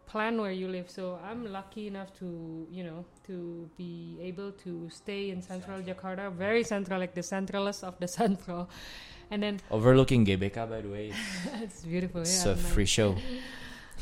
plan 0.07 0.41
where 0.41 0.51
you 0.51 0.67
live. 0.67 0.89
So 0.89 1.19
I'm 1.23 1.45
lucky 1.51 1.85
enough 1.85 2.11
to 2.19 2.67
you 2.71 2.83
know 2.83 3.05
to 3.27 3.69
be 3.77 4.17
able 4.21 4.51
to 4.63 4.89
stay 4.89 5.29
in 5.29 5.43
central 5.43 5.81
Jakarta, 5.81 6.31
very 6.31 6.63
central, 6.63 6.99
like 6.99 7.13
the 7.13 7.21
centralist 7.21 7.83
of 7.83 7.99
the 7.99 8.07
central. 8.21 8.69
And 9.29 9.43
then 9.43 9.59
Overlooking 9.69 10.25
GBK, 10.25 10.67
by 10.69 10.81
the 10.81 10.89
way, 10.89 11.13
it's 11.61 11.85
beautiful. 11.85 12.21
it's 12.21 12.43
yeah, 12.43 12.53
a 12.53 12.55
nice. 12.55 12.73
free 12.73 12.85
show. 12.85 13.15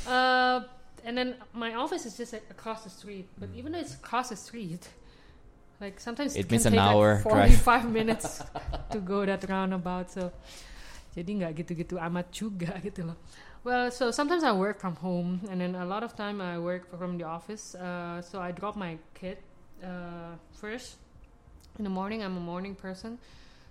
Uh, 0.07 0.61
and 1.03 1.13
then 1.17 1.35
my 1.53 1.75
office 1.75 2.05
is 2.05 2.15
just 2.15 2.33
like 2.33 2.47
across 2.49 2.83
the 2.83 2.91
street. 2.91 3.27
But 3.37 3.51
Mm. 3.51 3.57
even 3.59 3.69
though 3.71 3.83
it's 3.83 3.95
across 3.95 4.29
the 4.29 4.39
street, 4.39 4.87
like 5.79 5.99
sometimes 5.99 6.35
It 6.35 6.47
it, 6.47 6.51
means 6.51 6.63
can 6.63 6.73
an 6.73 6.79
take 6.79 6.87
hour 6.87 7.09
like 7.21 7.27
drive. 7.27 7.59
45 7.61 7.91
minutes 7.99 8.41
to 8.93 8.99
go 8.99 9.25
that 9.25 9.43
roundabout. 9.47 10.09
So 10.11 10.31
jadi 11.13 11.29
nggak 11.43 11.51
gitu-gitu 11.61 11.99
amat 12.01 12.31
juga 12.33 12.73
gitu 12.87 13.05
loh. 13.05 13.17
Well, 13.63 13.95
so 13.95 14.11
sometimes 14.11 14.43
I 14.43 14.51
work 14.51 14.75
from 14.83 14.99
home, 14.99 15.39
and 15.47 15.55
then 15.63 15.71
a 15.79 15.87
lot 15.87 16.03
of 16.03 16.19
time 16.19 16.43
I 16.43 16.59
work 16.59 16.91
from 16.99 17.15
the 17.15 17.23
office. 17.23 17.79
Uh, 17.79 18.19
so 18.19 18.43
I 18.43 18.51
drop 18.51 18.75
my 18.75 18.99
kid 19.15 19.39
uh, 19.79 20.35
first 20.51 20.99
in 21.79 21.87
the 21.87 21.93
morning. 21.93 22.19
I'm 22.27 22.35
a 22.35 22.43
morning 22.43 22.75
person. 22.75 23.15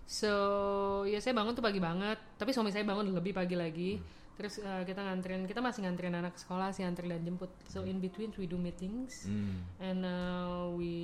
So 0.08 1.04
ya 1.04 1.20
saya 1.20 1.36
bangun 1.36 1.52
tuh 1.52 1.60
pagi 1.60 1.76
banget. 1.76 2.16
Tapi 2.40 2.56
suami 2.56 2.72
saya 2.72 2.88
bangun 2.88 3.12
lebih 3.12 3.36
pagi 3.36 3.52
lagi. 3.52 4.00
Terus 4.36 4.58
uh, 4.64 4.80
kita 4.82 5.00
nganterin, 5.04 5.44
kita 5.44 5.60
masih 5.60 5.84
nganterin 5.84 6.16
anak 6.16 6.34
sekolah 6.40 6.72
sih, 6.72 6.82
antar 6.88 7.04
dan 7.04 7.20
jemput. 7.20 7.52
So 7.68 7.84
in 7.84 8.00
between 8.00 8.32
we 8.40 8.48
do 8.48 8.56
meetings, 8.56 9.28
Mm. 9.28 9.56
and 9.78 10.00
uh, 10.08 10.72
we 10.72 10.94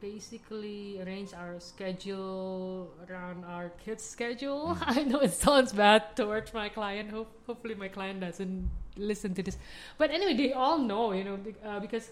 basically 0.00 1.00
arrange 1.02 1.34
our 1.34 1.58
schedule 1.58 2.90
around 3.08 3.44
our 3.44 3.70
kids' 3.82 4.04
schedule. 4.04 4.76
I 4.86 5.02
know 5.04 5.20
it 5.20 5.32
sounds 5.34 5.72
bad 5.72 6.14
towards 6.16 6.54
my 6.54 6.68
client. 6.68 7.10
Hope, 7.10 7.30
hopefully, 7.46 7.74
my 7.74 7.88
client 7.88 8.20
doesn't 8.20 8.70
listen 8.96 9.34
to 9.34 9.42
this. 9.42 9.58
But 9.96 10.10
anyway, 10.10 10.34
they 10.34 10.52
all 10.52 10.78
know, 10.78 11.12
you 11.12 11.24
know, 11.24 11.38
uh, 11.64 11.80
because 11.80 12.10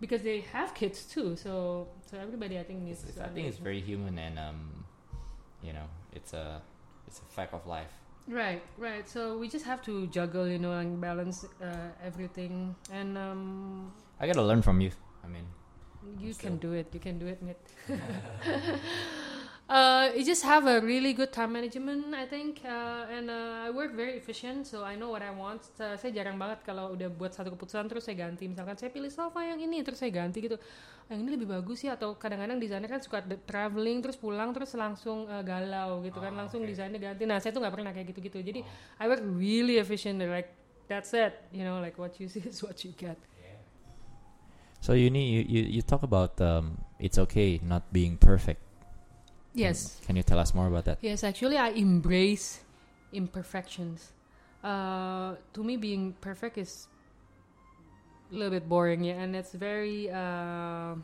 because 0.00 0.22
they 0.22 0.46
have 0.54 0.74
kids 0.74 1.04
too. 1.04 1.34
So 1.36 1.86
so 2.06 2.18
everybody, 2.18 2.58
I 2.58 2.62
think, 2.62 2.82
needs. 2.82 3.02
It's, 3.04 3.18
to 3.18 3.24
I 3.26 3.28
think 3.28 3.46
it's 3.48 3.58
very 3.58 3.80
human 3.80 4.18
and 4.18 4.38
um, 4.38 4.86
you 5.62 5.72
know, 5.72 5.86
it's 6.14 6.32
a 6.32 6.62
it's 7.06 7.18
a 7.18 7.26
fact 7.34 7.54
of 7.54 7.66
life. 7.66 7.90
Right, 8.28 8.62
right. 8.76 9.08
So 9.08 9.38
we 9.38 9.48
just 9.48 9.64
have 9.64 9.80
to 9.82 10.06
juggle, 10.08 10.46
you 10.46 10.58
know, 10.58 10.72
and 10.72 11.00
balance 11.00 11.46
uh, 11.62 11.88
everything. 12.04 12.76
And 12.92 13.16
um, 13.16 13.92
I 14.20 14.26
gotta 14.26 14.42
learn 14.42 14.60
from 14.60 14.80
you. 14.80 14.90
I 15.24 15.28
mean, 15.28 15.46
you 16.20 16.32
Still. 16.32 16.50
can 16.50 16.58
do 16.58 16.72
it. 16.72 16.88
You 16.92 17.00
can 17.00 17.18
do 17.18 17.26
it, 17.26 17.42
mate. 17.42 17.56
uh, 19.68 20.08
you 20.16 20.24
just 20.24 20.42
have 20.44 20.66
a 20.66 20.80
really 20.80 21.12
good 21.12 21.32
time 21.32 21.52
management, 21.52 22.14
I 22.14 22.24
think. 22.26 22.60
Uh, 22.64 23.04
and 23.12 23.28
uh, 23.30 23.66
I 23.66 23.70
work 23.70 23.92
very 23.94 24.16
efficient, 24.16 24.66
so 24.66 24.84
I 24.84 24.96
know 24.96 25.08
what 25.12 25.20
I 25.22 25.30
want. 25.30 25.60
Uh, 25.78 25.96
saya 25.96 26.10
jarang 26.12 26.40
banget 26.40 26.64
kalau 26.64 26.92
udah 26.96 27.08
buat 27.12 27.36
satu 27.36 27.52
keputusan 27.52 27.88
terus 27.88 28.08
saya 28.08 28.16
ganti. 28.28 28.48
Misalkan 28.48 28.76
saya 28.80 28.88
pilih 28.88 29.12
sofa 29.12 29.44
yang 29.44 29.60
ini 29.60 29.84
terus 29.84 30.00
saya 30.00 30.08
ganti 30.12 30.40
gitu. 30.40 30.56
"Ah, 31.08 31.12
Yang 31.16 31.20
ini 31.24 31.30
lebih 31.40 31.48
bagus 31.48 31.84
ya 31.84 31.96
atau 31.96 32.16
kadang-kadang 32.16 32.56
desainer 32.60 32.88
kan 32.88 33.00
suka 33.00 33.20
traveling 33.48 34.00
terus 34.04 34.16
pulang 34.16 34.52
terus 34.52 34.72
langsung 34.76 35.24
uh, 35.28 35.40
galau 35.44 36.00
gitu 36.04 36.20
kan 36.20 36.32
Ah, 36.32 36.44
langsung 36.44 36.64
oke. 36.64 36.68
desainnya 36.68 37.00
ganti. 37.00 37.24
Nah 37.28 37.36
saya 37.40 37.52
tuh 37.52 37.60
nggak 37.60 37.74
pernah 37.76 37.92
kayak 37.92 38.12
gitu-gitu. 38.12 38.38
Jadi 38.40 38.60
I 39.00 39.04
work 39.08 39.20
really 39.24 39.76
efficient. 39.80 40.20
Like 40.20 40.52
that's 40.88 41.12
it. 41.12 41.32
You 41.52 41.64
know, 41.64 41.80
like 41.80 41.96
what 41.96 42.16
you 42.20 42.28
see 42.28 42.44
is 42.50 42.60
what 42.64 42.80
you 42.84 42.92
get. 42.92 43.16
so 44.78 44.94
Uni, 44.94 45.26
you 45.34 45.42
you, 45.42 45.62
you 45.80 45.82
talk 45.82 46.06
about 46.06 46.38
um, 46.38 46.78
it's 47.02 47.18
okay 47.18 47.58
not 47.66 47.90
being 47.90 48.14
perfect. 48.14 48.62
Yes. 49.58 50.00
Can 50.06 50.16
you 50.16 50.22
tell 50.22 50.38
us 50.38 50.54
more 50.54 50.66
about 50.66 50.84
that? 50.84 50.98
Yes, 51.00 51.24
actually, 51.24 51.56
I 51.56 51.70
embrace 51.70 52.60
imperfections. 53.12 54.12
Uh, 54.62 55.34
to 55.52 55.62
me, 55.62 55.76
being 55.76 56.14
perfect 56.20 56.58
is 56.58 56.88
a 58.30 58.34
little 58.34 58.50
bit 58.50 58.68
boring, 58.68 59.04
yeah, 59.04 59.14
and 59.14 59.34
it's 59.34 59.52
very 59.52 60.10
uh, 60.10 60.94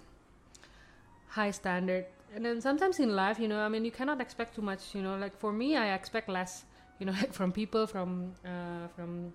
high 1.29 1.51
standard. 1.51 2.07
And 2.35 2.45
then 2.45 2.61
sometimes 2.61 2.99
in 2.99 3.15
life, 3.15 3.39
you 3.39 3.49
know, 3.49 3.61
I 3.61 3.69
mean, 3.69 3.85
you 3.85 3.93
cannot 3.93 4.21
expect 4.21 4.57
too 4.57 4.63
much. 4.63 4.95
You 4.95 5.03
know, 5.03 5.17
like 5.17 5.37
for 5.39 5.53
me, 5.53 5.77
I 5.77 5.95
expect 5.95 6.29
less. 6.29 6.65
You 6.99 7.07
know, 7.07 7.13
like 7.21 7.33
from 7.33 7.53
people, 7.53 7.87
from 7.87 8.33
uh, 8.45 8.89
from 8.97 9.33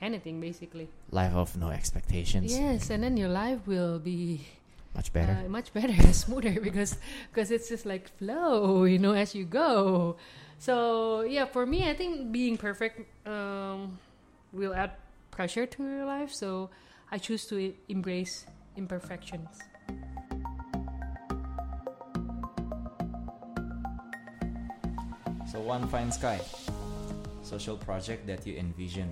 anything, 0.00 0.40
basically. 0.40 0.88
Life 1.10 1.34
of 1.34 1.56
no 1.56 1.70
expectations. 1.70 2.52
Yes, 2.52 2.90
and 2.90 3.02
then 3.02 3.16
your 3.16 3.28
life 3.28 3.66
will 3.66 3.98
be 3.98 4.46
Much 4.94 5.12
better. 5.12 5.32
uh, 5.44 5.48
much 5.48 5.72
better, 5.72 5.94
smoother 6.12 6.60
because 6.60 6.96
because 7.32 7.50
it's 7.50 7.68
just 7.68 7.86
like 7.86 8.08
flow, 8.18 8.84
you 8.84 8.98
know, 8.98 9.12
as 9.14 9.34
you 9.34 9.44
go. 9.44 10.16
So 10.58 11.22
yeah, 11.22 11.46
for 11.46 11.64
me, 11.66 11.88
I 11.88 11.94
think 11.94 12.30
being 12.30 12.56
perfect 12.56 13.00
um, 13.26 13.98
will 14.52 14.74
add 14.74 14.92
pressure 15.30 15.66
to 15.66 15.82
your 15.82 16.04
life. 16.04 16.30
So 16.32 16.68
I 17.10 17.18
choose 17.18 17.46
to 17.46 17.72
embrace 17.88 18.44
imperfections. 18.76 19.58
So 25.50 25.60
one 25.60 25.86
fine 25.88 26.10
sky, 26.12 26.40
social 27.42 27.76
project 27.76 28.26
that 28.26 28.46
you 28.46 28.56
envision, 28.56 29.10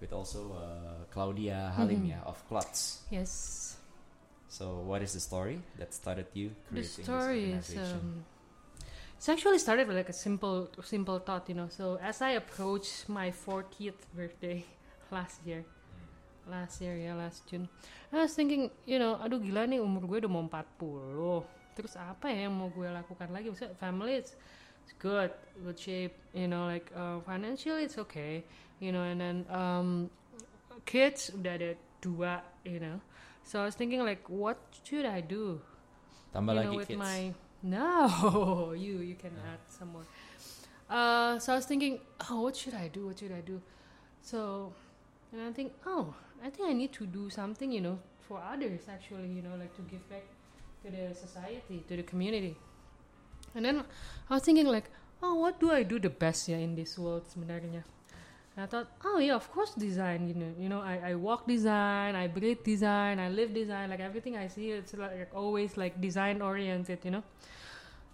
with 0.00 0.12
also 0.12 0.50
uh, 0.58 1.04
Claudia 1.14 1.72
Halim 1.76 2.10
Mhm. 2.10 2.22
of 2.26 2.42
Klotz. 2.48 3.02
Yes, 3.10 3.73
So 4.54 4.78
what 4.86 5.02
is 5.02 5.18
the 5.18 5.20
story 5.20 5.58
that 5.82 5.90
started 5.90 6.30
you 6.30 6.54
the 6.70 6.86
creating 6.86 7.02
story 7.02 7.58
this 7.58 7.74
is. 7.74 7.74
organization? 7.74 7.98
Um, 7.98 8.24
it's 9.18 9.28
actually 9.28 9.58
started 9.58 9.88
with 9.88 9.96
like 9.96 10.08
a 10.08 10.14
simple, 10.14 10.70
simple 10.84 11.18
thought, 11.18 11.48
you 11.48 11.56
know. 11.56 11.66
So 11.66 11.98
as 11.98 12.22
I 12.22 12.38
approached 12.38 13.08
my 13.08 13.34
40th 13.34 14.06
birthday 14.14 14.62
last 15.10 15.42
year, 15.44 15.66
last 16.46 16.78
year 16.78 16.94
ya 16.94 17.18
last 17.18 17.50
June, 17.50 17.66
I 18.14 18.22
was 18.22 18.38
thinking, 18.38 18.70
you 18.86 19.02
know, 19.02 19.18
aduh 19.18 19.42
gila 19.42 19.66
nih 19.66 19.82
umur 19.82 20.06
gue 20.06 20.22
udah 20.22 20.30
mau 20.30 20.46
40. 20.46 21.74
Terus 21.74 21.98
apa 21.98 22.30
ya 22.30 22.46
yang 22.46 22.54
mau 22.54 22.70
gue 22.70 22.86
lakukan 22.86 23.34
lagi? 23.34 23.50
Maksudnya 23.50 23.74
family 23.74 24.22
it's, 24.22 24.38
it's 24.86 24.94
good, 25.02 25.34
good 25.66 25.74
shape, 25.74 26.14
you 26.30 26.46
know, 26.46 26.70
like 26.70 26.94
uh, 26.94 27.18
financially 27.26 27.90
it's 27.90 27.98
okay, 27.98 28.46
you 28.78 28.94
know, 28.94 29.02
and 29.02 29.18
then 29.18 29.42
um, 29.50 30.06
kids 30.86 31.34
udah 31.34 31.58
ada 31.58 31.74
dua, 31.98 32.38
you 32.62 32.78
know. 32.78 33.02
So 33.44 33.60
I 33.60 33.64
was 33.64 33.74
thinking 33.74 34.00
like, 34.04 34.28
what 34.28 34.58
should 34.82 35.04
I 35.04 35.20
do? 35.20 35.60
Tambah 36.34 36.52
you 36.54 36.60
lagi 36.60 36.72
know, 36.72 36.76
with 36.76 36.88
kids. 36.88 36.98
my 36.98 37.32
no, 37.62 38.72
you 38.76 38.98
you 39.00 39.14
can 39.14 39.32
add 39.46 39.60
some 39.68 39.92
more. 39.92 40.04
Uh, 40.88 41.38
so 41.38 41.52
I 41.52 41.56
was 41.56 41.64
thinking, 41.66 42.00
oh, 42.28 42.42
what 42.42 42.56
should 42.56 42.74
I 42.74 42.88
do? 42.88 43.06
What 43.06 43.18
should 43.18 43.32
I 43.32 43.40
do? 43.40 43.60
So, 44.20 44.72
and 45.32 45.40
I 45.40 45.52
think, 45.52 45.72
oh, 45.86 46.14
I 46.44 46.50
think 46.50 46.68
I 46.68 46.72
need 46.72 46.92
to 47.00 47.06
do 47.06 47.30
something, 47.30 47.72
you 47.72 47.80
know, 47.80 47.98
for 48.28 48.40
others 48.40 48.88
actually, 48.88 49.28
you 49.28 49.40
know, 49.40 49.56
like 49.56 49.74
to 49.76 49.82
give 49.82 50.04
back 50.10 50.24
to 50.84 50.90
the 50.90 51.14
society, 51.14 51.84
to 51.88 51.96
the 51.96 52.02
community. 52.02 52.56
And 53.54 53.64
then 53.64 53.84
I 54.28 54.34
was 54.34 54.42
thinking 54.42 54.66
like, 54.66 54.90
oh, 55.22 55.34
what 55.34 55.60
do 55.60 55.70
I 55.72 55.82
do 55.84 55.98
the 55.98 56.10
best 56.10 56.48
ya 56.48 56.56
in 56.56 56.74
this 56.74 56.98
world 56.98 57.24
sebenarnya? 57.28 57.84
And 58.56 58.64
I 58.64 58.66
thought, 58.66 58.88
oh 59.04 59.18
yeah, 59.18 59.34
of 59.34 59.50
course 59.50 59.74
design. 59.74 60.28
You 60.28 60.34
know, 60.34 60.52
you 60.58 60.68
know, 60.68 60.80
I, 60.80 61.10
I 61.10 61.14
walk 61.14 61.46
design, 61.46 62.14
I 62.14 62.28
breathe 62.28 62.62
design, 62.62 63.18
I 63.18 63.28
live 63.28 63.52
design. 63.52 63.90
Like 63.90 64.00
everything 64.00 64.36
I 64.36 64.46
see, 64.46 64.70
it's 64.70 64.94
like 64.94 65.30
always 65.34 65.76
like 65.76 66.00
design 66.00 66.40
oriented. 66.40 67.00
You 67.02 67.18
know. 67.18 67.24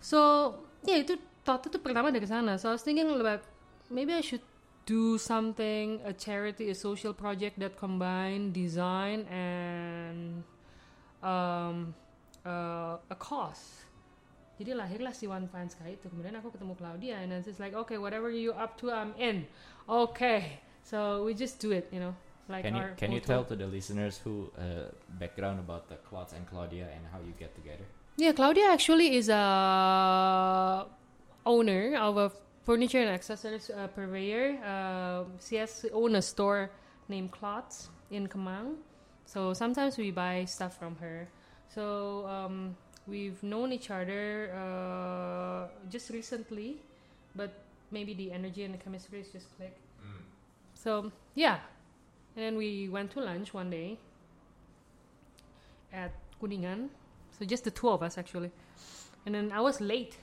So 0.00 0.64
yeah, 0.84 0.96
itu 0.96 1.20
thought 1.44 1.68
itu 1.68 1.76
pertama 1.76 2.08
dari 2.08 2.24
sana. 2.24 2.56
So 2.56 2.72
I 2.72 2.72
was 2.72 2.82
thinking 2.82 3.08
about 3.12 3.44
maybe 3.92 4.16
I 4.16 4.24
should 4.24 4.44
do 4.88 5.18
something, 5.20 6.00
a 6.04 6.12
charity, 6.12 6.70
a 6.70 6.74
social 6.74 7.12
project 7.12 7.60
that 7.60 7.76
combine 7.76 8.50
design 8.50 9.28
and 9.28 10.42
um, 11.22 11.94
uh, 12.48 12.96
a 12.96 13.16
cause. 13.20 13.84
Jadi 14.60 14.76
lahirlah 14.76 15.16
si 15.16 15.24
One 15.24 15.48
Fine 15.48 15.72
Sky 15.72 15.96
itu. 15.96 16.12
Kemudian 16.12 16.36
aku 16.36 16.52
ketemu 16.52 16.76
Claudia 16.76 17.16
and 17.24 17.32
then 17.32 17.40
she's 17.40 17.56
like, 17.56 17.72
okay, 17.72 17.96
whatever 17.96 18.28
you 18.28 18.52
up 18.52 18.76
to, 18.84 18.92
I'm 18.92 19.16
in. 19.16 19.48
Okay, 19.88 20.60
so 20.84 21.24
we 21.24 21.32
just 21.32 21.56
do 21.56 21.72
it, 21.72 21.88
you 21.88 21.96
know. 21.96 22.12
Like 22.44 22.68
can 22.68 22.76
you 22.76 22.84
can 22.98 23.10
you 23.14 23.22
tell 23.22 23.46
to 23.46 23.54
the 23.54 23.64
listeners 23.64 24.18
who 24.20 24.50
uh, 24.58 24.90
background 25.16 25.62
about 25.62 25.88
the 25.88 25.96
Klotz 26.02 26.34
and 26.34 26.44
Claudia 26.44 26.90
and 26.92 27.06
how 27.08 27.22
you 27.22 27.32
get 27.38 27.54
together? 27.54 27.86
Yeah, 28.18 28.36
Claudia 28.36 28.68
actually 28.68 29.16
is 29.16 29.30
a 29.30 30.84
owner 31.46 31.96
of 31.96 32.18
a 32.18 32.28
furniture 32.66 33.00
and 33.00 33.08
accessories 33.08 33.70
uh, 33.70 33.86
purveyor. 33.94 34.58
Uh, 34.60 35.30
she 35.40 35.56
has 35.56 35.86
own 35.94 36.18
a 36.18 36.22
store 36.22 36.68
named 37.08 37.30
Klotz 37.30 37.88
in 38.10 38.26
Kemang. 38.26 38.82
So 39.24 39.54
sometimes 39.54 39.96
we 39.96 40.10
buy 40.10 40.44
stuff 40.44 40.76
from 40.76 40.98
her. 40.98 41.30
So 41.70 42.26
um, 42.26 42.74
we've 43.06 43.42
known 43.42 43.72
each 43.72 43.90
other 43.90 44.50
uh, 44.54 45.68
just 45.90 46.10
recently, 46.10 46.76
but 47.34 47.50
maybe 47.90 48.14
the 48.14 48.32
energy 48.32 48.64
and 48.64 48.74
the 48.74 48.78
chemistry 48.78 49.20
is 49.20 49.28
just 49.28 49.54
click. 49.56 49.76
So 50.74 51.12
yeah, 51.34 51.60
and 52.36 52.44
then 52.44 52.56
we 52.56 52.88
went 52.88 53.10
to 53.12 53.20
lunch 53.20 53.52
one 53.52 53.68
day 53.68 53.98
at 55.92 56.12
Kuningan. 56.40 56.88
So 57.38 57.44
just 57.44 57.64
the 57.64 57.70
two 57.70 57.88
of 57.88 58.02
us 58.02 58.16
actually. 58.16 58.50
And 59.26 59.34
then 59.34 59.52
I 59.52 59.60
was 59.60 59.80
late. 59.80 60.16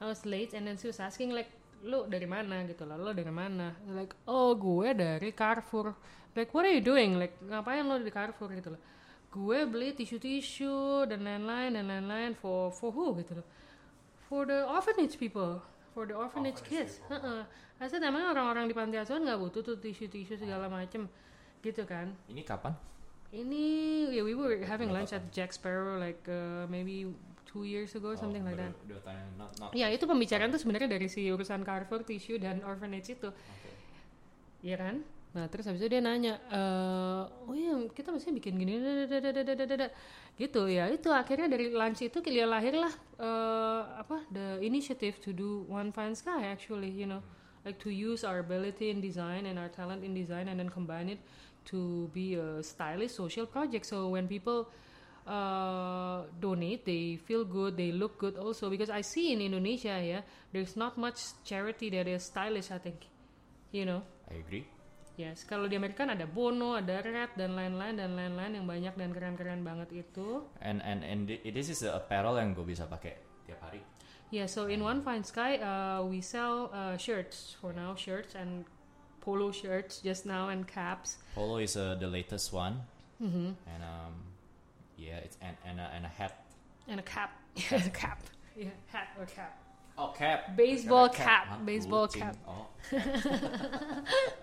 I 0.00 0.06
was 0.06 0.24
late 0.24 0.54
and 0.54 0.66
then 0.66 0.78
she 0.78 0.86
was 0.86 0.98
asking 0.98 1.30
like, 1.30 1.50
lo 1.84 2.06
dari 2.06 2.26
mana 2.26 2.64
gitu 2.64 2.88
lah, 2.88 2.96
lo 2.96 3.12
dari 3.12 3.30
mana? 3.30 3.76
Like, 3.90 4.14
oh 4.26 4.54
gue 4.54 4.94
dari 4.94 5.32
Carrefour. 5.32 5.94
Like, 6.34 6.54
what 6.54 6.64
are 6.64 6.72
you 6.72 6.80
doing? 6.80 7.18
Like, 7.18 7.36
ngapain 7.44 7.84
lo 7.84 7.98
di 7.98 8.10
Carrefour 8.10 8.48
gitu 8.56 8.72
loh? 8.72 8.80
Gue 9.32 9.64
beli 9.64 9.96
tisu-tisu 9.96 11.08
dan 11.08 11.24
lain-lain 11.24 11.72
dan 11.72 11.88
lain-lain 11.88 12.36
for 12.36 12.68
for 12.68 12.92
who 12.92 13.16
gitu 13.16 13.40
loh? 13.40 13.46
For 14.28 14.44
the 14.44 14.68
orphanage 14.68 15.16
people, 15.16 15.64
for 15.96 16.04
the 16.04 16.12
orphanage, 16.12 16.60
kids. 16.60 17.00
Heeh. 17.08 17.44
I 17.80 17.88
said 17.88 18.04
emang 18.04 18.28
orang-orang 18.30 18.68
di 18.68 18.76
panti 18.76 19.00
asuhan 19.00 19.24
nggak 19.24 19.40
butuh 19.40 19.64
tuh 19.64 19.76
tisu-tisu 19.80 20.36
segala 20.36 20.68
macem. 20.68 21.08
gitu 21.62 21.86
kan 21.86 22.10
Ini 22.26 22.42
kapan? 22.42 22.74
ini 23.30 23.64
yeah, 24.10 24.26
we 24.26 24.34
were 24.34 24.58
having 24.66 24.90
lunch 24.90 25.14
at 25.14 25.22
Jack 25.30 25.54
Sparrow 25.54 25.94
like 25.96 26.18
uh, 26.26 26.66
maybe 26.66 27.06
two 27.46 27.62
years 27.62 27.94
ago 27.94 28.18
something 28.18 28.42
like 28.42 28.58
that 28.58 28.74
Oh, 28.74 29.14
not, 29.38 29.54
not. 29.62 29.70
ya 29.70 29.86
itu 29.88 30.02
pembicaraan 30.04 30.50
tuh 30.50 30.58
sebenarnya 30.58 30.90
dari 30.98 31.06
si 31.06 31.30
urusan 31.30 31.62
Carrefour 31.62 32.02
tissue 32.02 32.36
dan 32.36 32.60
orphanage 32.66 33.14
itu 33.14 33.30
Oke. 33.30 33.70
Iya 34.66 34.74
kan? 34.74 35.06
Nah 35.32 35.48
terus 35.48 35.64
habis 35.64 35.80
itu 35.80 35.96
dia 35.96 36.04
nanya, 36.04 36.36
e, 36.52 36.60
oh 37.48 37.56
iya 37.56 37.72
kita 37.88 38.12
mesti 38.12 38.36
bikin 38.36 38.52
gini, 38.60 38.76
gitu 40.36 40.68
ya. 40.68 40.92
Itu 40.92 41.08
akhirnya 41.08 41.48
dari 41.48 41.72
lunch 41.72 42.04
itu 42.04 42.20
dia 42.20 42.44
lahirlah 42.44 42.92
uh, 43.16 43.96
apa 43.96 44.28
the 44.28 44.60
initiative 44.60 45.16
to 45.24 45.32
do 45.32 45.64
one 45.72 45.88
fine 45.88 46.12
sky 46.12 46.52
actually, 46.52 46.92
you 46.92 47.08
know, 47.08 47.24
like 47.64 47.80
to 47.80 47.88
use 47.88 48.28
our 48.28 48.44
ability 48.44 48.92
in 48.92 49.00
design 49.00 49.48
and 49.48 49.56
our 49.56 49.72
talent 49.72 50.04
in 50.04 50.12
design 50.12 50.52
and 50.52 50.60
then 50.60 50.68
combine 50.68 51.08
it 51.08 51.20
to 51.64 52.12
be 52.12 52.36
a 52.36 52.60
stylish 52.60 53.16
social 53.16 53.48
project. 53.48 53.88
So 53.88 54.12
when 54.12 54.28
people 54.28 54.68
uh, 55.24 56.28
donate, 56.40 56.84
they 56.84 57.16
feel 57.16 57.48
good, 57.48 57.80
they 57.80 57.88
look 57.88 58.18
good 58.18 58.36
also 58.36 58.68
because 58.68 58.90
I 58.90 59.00
see 59.00 59.32
in 59.32 59.40
Indonesia 59.40 59.96
ya, 59.96 60.20
yeah, 60.20 60.22
there's 60.52 60.76
not 60.76 61.00
much 61.00 61.40
charity 61.48 61.88
that 61.96 62.04
is 62.04 62.28
stylish. 62.28 62.68
I 62.68 62.76
think, 62.76 63.08
you 63.72 63.88
know. 63.88 64.02
I 64.28 64.36
agree. 64.36 64.66
Yes, 65.22 65.46
kalau 65.46 65.70
di 65.70 65.78
Amerika 65.78 66.02
kan 66.02 66.18
ada 66.18 66.26
Bono, 66.26 66.74
ada 66.74 66.98
Red 66.98 67.38
dan 67.38 67.54
lain-lain 67.54 67.94
dan 67.94 68.18
lain-lain 68.18 68.58
yang 68.58 68.66
banyak 68.66 68.94
dan 68.98 69.14
keren-keren 69.14 69.62
banget 69.62 70.02
itu. 70.02 70.42
And 70.58 70.82
and 70.82 71.06
and 71.06 71.30
thi- 71.30 71.46
this 71.54 71.70
is 71.70 71.86
a 71.86 71.94
apparel 71.94 72.34
yang 72.42 72.58
gue 72.58 72.66
bisa 72.66 72.90
pakai 72.90 73.14
tiap 73.46 73.62
hari. 73.62 73.86
Yeah, 74.34 74.50
so 74.50 74.66
in 74.66 74.82
One 74.82 74.98
Fine 75.06 75.22
Sky, 75.22 75.62
uh, 75.62 76.02
we 76.02 76.18
sell 76.18 76.74
uh, 76.74 76.98
shirts 76.98 77.54
for 77.62 77.70
now, 77.70 77.94
shirts 77.94 78.34
and 78.34 78.66
polo 79.22 79.54
shirts 79.54 80.02
just 80.02 80.26
now 80.26 80.50
and 80.50 80.66
caps. 80.66 81.22
Polo 81.38 81.62
is 81.62 81.78
uh, 81.78 81.94
the 82.02 82.10
latest 82.10 82.50
one, 82.50 82.82
hmm 83.22 83.54
and 83.62 83.82
um, 83.86 84.26
yeah, 84.98 85.22
it's 85.22 85.38
and 85.38 85.54
and 85.62 85.78
a, 85.78 85.86
and 85.94 86.02
a 86.02 86.10
hat. 86.10 86.42
And 86.90 86.98
a 86.98 87.06
cap, 87.06 87.30
yeah, 87.54 87.78
a 87.78 87.92
cap, 87.94 88.18
yeah, 88.58 88.74
hat 88.90 89.14
or 89.14 89.30
cap. 89.30 89.54
Oh 89.94 90.10
cap. 90.16 90.56
Baseball 90.56 91.12
cap, 91.12 91.46
Hah? 91.46 91.60
baseball 91.62 92.08
cap. 92.08 92.34
Oh. 92.48 92.66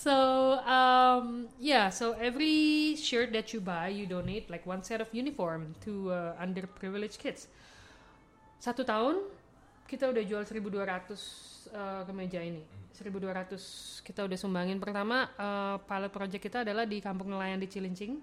So 0.00 0.16
um, 0.64 1.52
yeah, 1.60 1.92
so 1.92 2.16
every 2.16 2.96
shirt 2.96 3.36
that 3.36 3.52
you 3.52 3.60
buy, 3.60 3.92
you 3.92 4.08
donate 4.08 4.48
like 4.48 4.64
one 4.64 4.80
set 4.80 5.04
of 5.04 5.12
uniform 5.12 5.76
to 5.84 6.08
uh, 6.08 6.40
underprivileged 6.40 7.20
kids. 7.20 7.52
Satu 8.56 8.80
tahun 8.80 9.20
kita 9.84 10.08
udah 10.08 10.24
jual 10.24 10.40
1.200 10.48 10.56
uh, 11.76 12.08
kemeja 12.08 12.40
ini. 12.40 12.64
1.200 12.96 14.00
kita 14.00 14.24
udah 14.24 14.38
sumbangin. 14.40 14.80
Pertama 14.80 15.28
uh, 15.36 15.76
pilot 15.84 16.12
project 16.16 16.48
kita 16.48 16.64
adalah 16.64 16.88
di 16.88 17.04
kampung 17.04 17.28
nelayan 17.28 17.60
di 17.60 17.68
Cilincing. 17.68 18.16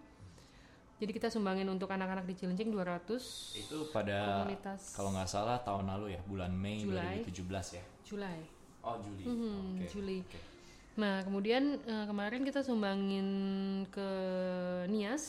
Jadi 0.98 1.14
kita 1.14 1.30
sumbangin 1.30 1.70
untuk 1.70 1.94
anak-anak 1.94 2.26
di 2.26 2.34
Cilincing 2.34 2.74
200 2.74 3.06
Itu 3.54 3.94
pada 3.94 4.42
komunitas 4.42 4.98
kalau 4.98 5.14
nggak 5.14 5.30
salah 5.30 5.62
tahun 5.62 5.94
lalu 5.94 6.18
ya, 6.18 6.26
bulan 6.26 6.50
Mei 6.58 6.82
Julai. 6.82 7.22
2017 7.22 7.78
ya. 7.78 7.84
Julai. 8.02 8.42
Oh 8.82 8.98
Juli. 8.98 9.24
Mhm, 9.30 9.54
Oke. 9.78 9.86
Juli. 9.94 10.18
Oke. 10.26 10.40
Nah, 10.98 11.22
kemudian 11.22 11.78
eh, 11.86 12.06
kemarin 12.10 12.42
kita 12.42 12.66
sumbangin 12.66 13.30
ke 13.94 14.10
Nias 14.90 15.26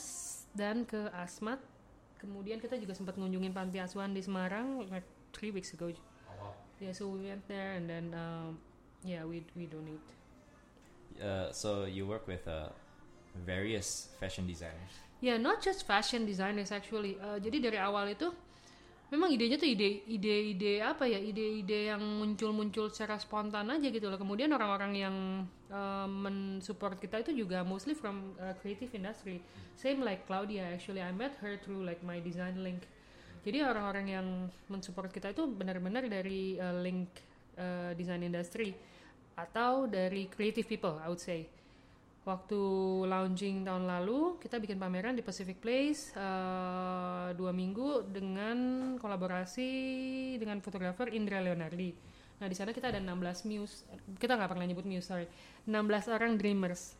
dan 0.57 0.81
ke 0.83 1.13
Asmat. 1.13 1.61
Kemudian 2.17 2.57
kita 2.57 2.75
juga 2.75 2.97
sempat 2.97 3.15
ngunjungin 3.15 3.53
panti 3.53 3.77
asuhan 3.79 4.11
di 4.11 4.19
Semarang 4.19 4.89
like 4.89 5.05
three 5.31 5.53
weeks 5.53 5.71
ago. 5.71 5.87
Oh, 5.87 5.95
wow. 6.41 6.51
Yeah, 6.81 6.91
so 6.91 7.07
we 7.13 7.29
went 7.29 7.45
there 7.45 7.77
and 7.77 7.85
then 7.85 8.11
um, 8.17 8.57
yeah, 9.05 9.23
we 9.23 9.45
we 9.55 9.69
donate. 9.69 10.03
Uh, 11.21 11.53
so 11.53 11.85
you 11.85 12.09
work 12.09 12.25
with 12.27 12.43
uh, 12.49 12.73
various 13.45 14.09
fashion 14.19 14.49
designers. 14.49 14.93
Yeah, 15.19 15.37
not 15.37 15.61
just 15.61 15.83
fashion 15.83 16.23
designers 16.23 16.71
actually. 16.71 17.19
Eh, 17.19 17.37
jadi 17.43 17.71
dari 17.71 17.77
awal 17.79 18.15
itu 18.15 18.31
memang 19.09 19.33
idenya 19.33 19.57
tuh 19.57 19.65
ide 19.65 20.05
ide 20.05 20.53
ide 20.53 20.73
apa 20.85 21.09
ya 21.09 21.17
ide-ide 21.17 21.89
yang 21.89 22.01
muncul-muncul 22.01 22.93
secara 22.93 23.17
spontan 23.17 23.65
aja 23.73 23.89
gitu 23.89 24.05
loh. 24.05 24.21
Kemudian 24.21 24.53
orang-orang 24.53 24.93
yang 24.93 25.15
eh, 25.69 26.07
mensupport 26.07 26.97
kita 27.01 27.25
itu 27.25 27.45
juga 27.45 27.65
mostly 27.65 27.97
from 27.97 28.37
uh, 28.37 28.53
creative 28.61 28.93
industry. 28.93 29.41
Same 29.73 30.05
like 30.05 30.29
Claudia 30.29 30.69
actually 30.69 31.01
I 31.01 31.09
met 31.09 31.33
her 31.41 31.57
through 31.57 31.81
like 31.81 32.05
my 32.05 32.21
design 32.21 32.61
link. 32.61 32.85
Jadi 33.41 33.65
orang-orang 33.65 34.05
yang 34.13 34.27
mensupport 34.69 35.09
kita 35.09 35.33
itu 35.33 35.47
benar-benar 35.49 36.05
dari 36.05 36.59
uh, 36.61 36.77
link 36.77 37.09
uh, 37.57 37.97
design 37.97 38.21
industry 38.21 38.77
atau 39.33 39.87
dari 39.89 40.29
creative 40.29 40.69
people 40.69 41.01
I 41.01 41.09
would 41.09 41.23
say. 41.23 41.49
Waktu 42.29 42.61
launching 43.09 43.65
tahun 43.65 43.89
lalu 43.89 44.37
kita 44.37 44.61
bikin 44.61 44.77
pameran 44.77 45.17
di 45.17 45.25
Pacific 45.25 45.57
Place 45.57 46.13
uh, 46.13 47.33
dua 47.33 47.49
minggu 47.49 48.05
dengan 48.05 48.57
kolaborasi 49.01 49.71
dengan 50.37 50.61
fotografer 50.61 51.09
Indra 51.09 51.41
Leonardi. 51.41 51.89
Nah 52.37 52.45
di 52.45 52.53
sana 52.53 52.69
kita 52.69 52.93
ada 52.93 53.01
16 53.01 53.49
muse, 53.49 53.81
kita 54.21 54.37
nggak 54.37 54.45
pernah 54.45 54.65
nyebut 54.69 54.85
muse 54.85 55.09
sorry, 55.09 55.25
16 55.65 55.73
orang 56.13 56.37
dreamers. 56.37 56.93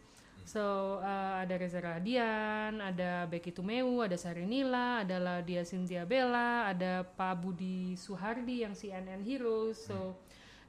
So 0.50 0.98
uh, 0.98 1.46
ada 1.46 1.62
Reza 1.62 1.78
Radian, 1.78 2.82
ada 2.82 3.30
Becky 3.30 3.54
Tumeu, 3.54 4.02
ada 4.02 4.18
Sarinila, 4.18 5.06
ada 5.06 5.22
Ladia 5.22 5.62
Cynthia 5.62 6.10
Bella, 6.10 6.74
ada 6.74 7.06
Pak 7.06 7.38
Budi 7.38 7.94
Suhardi 7.94 8.66
yang 8.66 8.74
CNN 8.74 9.22
Heroes. 9.22 9.78
So 9.78 10.18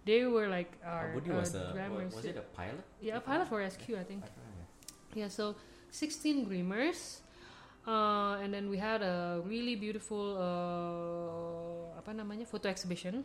they 0.05 0.29
were 0.29 0.53
like 0.53 0.77
our 0.85 1.09
Pak 1.09 1.17
Budi 1.17 1.33
uh, 1.33 1.41
was 1.41 1.57
the 1.57 1.65
dreamers. 1.73 2.13
was 2.13 2.29
it 2.29 2.37
a 2.37 2.45
pilot? 2.53 2.85
Yeah, 3.01 3.25
pilot 3.25 3.49
for 3.49 3.65
SQ 3.65 3.97
I 3.97 4.05
think. 4.05 4.21
I 4.29 4.50
yeah. 5.13 5.27
Yeah, 5.27 5.31
so 5.31 5.55
16 5.91 6.45
dreamers. 6.45 7.21
Uh, 7.83 8.37
and 8.39 8.53
then 8.53 8.69
we 8.69 8.77
had 8.77 9.01
a 9.01 9.41
really 9.43 9.75
beautiful 9.75 10.37
uh, 10.37 11.97
apa 11.97 12.13
namanya 12.13 12.45
photo 12.45 12.69
exhibition. 12.69 13.25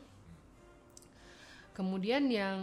Kemudian 1.76 2.32
yang 2.32 2.60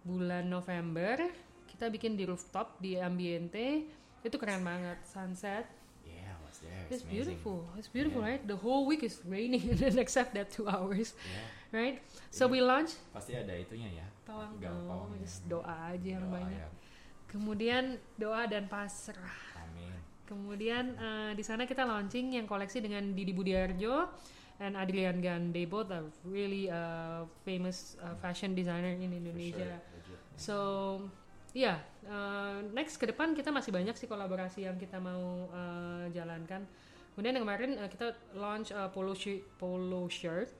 bulan 0.00 0.48
November 0.48 1.28
kita 1.68 1.92
bikin 1.92 2.16
di 2.16 2.24
rooftop 2.24 2.80
di 2.80 2.96
Ambiente 2.96 3.84
itu 4.24 4.36
keren 4.40 4.64
banget 4.64 4.96
sunset. 5.04 5.68
Yeah, 6.02 6.32
I 6.32 6.40
was 6.42 6.56
there. 6.60 6.84
It's 6.88 7.04
amazing. 7.04 7.12
beautiful. 7.36 7.58
It's 7.76 7.88
beautiful, 7.88 8.20
Yeah. 8.24 8.36
right? 8.36 8.42
The 8.42 8.56
whole 8.56 8.88
week 8.88 9.04
is 9.04 9.20
raining 9.28 9.68
except 10.00 10.32
that 10.34 10.48
two 10.48 10.64
hours, 10.66 11.12
Yeah. 11.20 11.46
right? 11.70 11.96
So 12.32 12.48
Iya. 12.48 12.52
we 12.52 12.58
launch 12.64 12.96
Pasti 13.12 13.36
ada 13.36 13.52
itunya 13.52 13.92
ya. 13.92 14.06
pawang 14.24 14.56
Gak 14.56 14.72
dong, 14.72 14.88
pawangnya. 14.88 15.20
just 15.20 15.44
doa 15.46 15.74
aja 15.92 16.08
yang 16.16 16.26
Doa, 16.26 16.36
banyak. 16.40 16.58
ya. 16.64 16.68
Kemudian 17.30 17.94
doa 18.18 18.50
dan 18.50 18.66
pasrah. 18.66 19.38
Amin. 19.54 19.94
Kemudian 20.26 20.98
eh, 20.98 21.32
di 21.38 21.46
sana 21.46 21.62
kita 21.62 21.86
launching 21.86 22.34
yang 22.34 22.50
koleksi 22.50 22.82
dengan 22.82 23.14
Didi 23.14 23.30
Budiarjo 23.30 24.10
and 24.60 24.74
Adrian 24.76 25.22
Gan. 25.22 25.54
They 25.54 25.64
both 25.64 25.88
are 25.94 26.04
really 26.26 26.68
uh, 26.68 27.24
famous 27.46 27.96
uh, 28.02 28.14
fashion 28.20 28.52
designer 28.52 28.92
in 28.92 29.10
Indonesia. 29.10 29.80
sure. 30.04 30.20
So, 30.36 30.56
ya 31.50 31.82
uh, 32.06 32.62
next 32.70 33.02
ke 33.02 33.10
depan 33.10 33.34
kita 33.34 33.50
masih 33.50 33.74
banyak 33.74 33.98
sih 33.98 34.06
kolaborasi 34.06 34.68
yang 34.68 34.76
kita 34.76 35.00
mau 35.00 35.48
uh, 35.50 36.06
jalankan. 36.12 36.68
Kemudian 37.16 37.40
yang 37.40 37.44
kemarin 37.48 37.70
uh, 37.80 37.88
kita 37.90 38.14
launch 38.36 38.70
a 38.70 38.86
polo 38.92 39.16
shi- 39.16 39.42
polo 39.58 40.06
shirt 40.06 40.52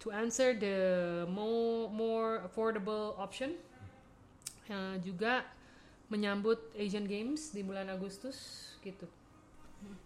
to 0.00 0.08
answer 0.14 0.56
the 0.56 0.78
more 1.28 1.90
more 1.90 2.46
affordable 2.46 3.18
option. 3.18 3.58
Uh, 4.70 4.96
juga 5.02 5.44
menyambut 6.12 6.60
Asian 6.76 7.08
Games 7.08 7.56
di 7.56 7.64
bulan 7.64 7.88
Agustus 7.88 8.68
gitu. 8.84 9.08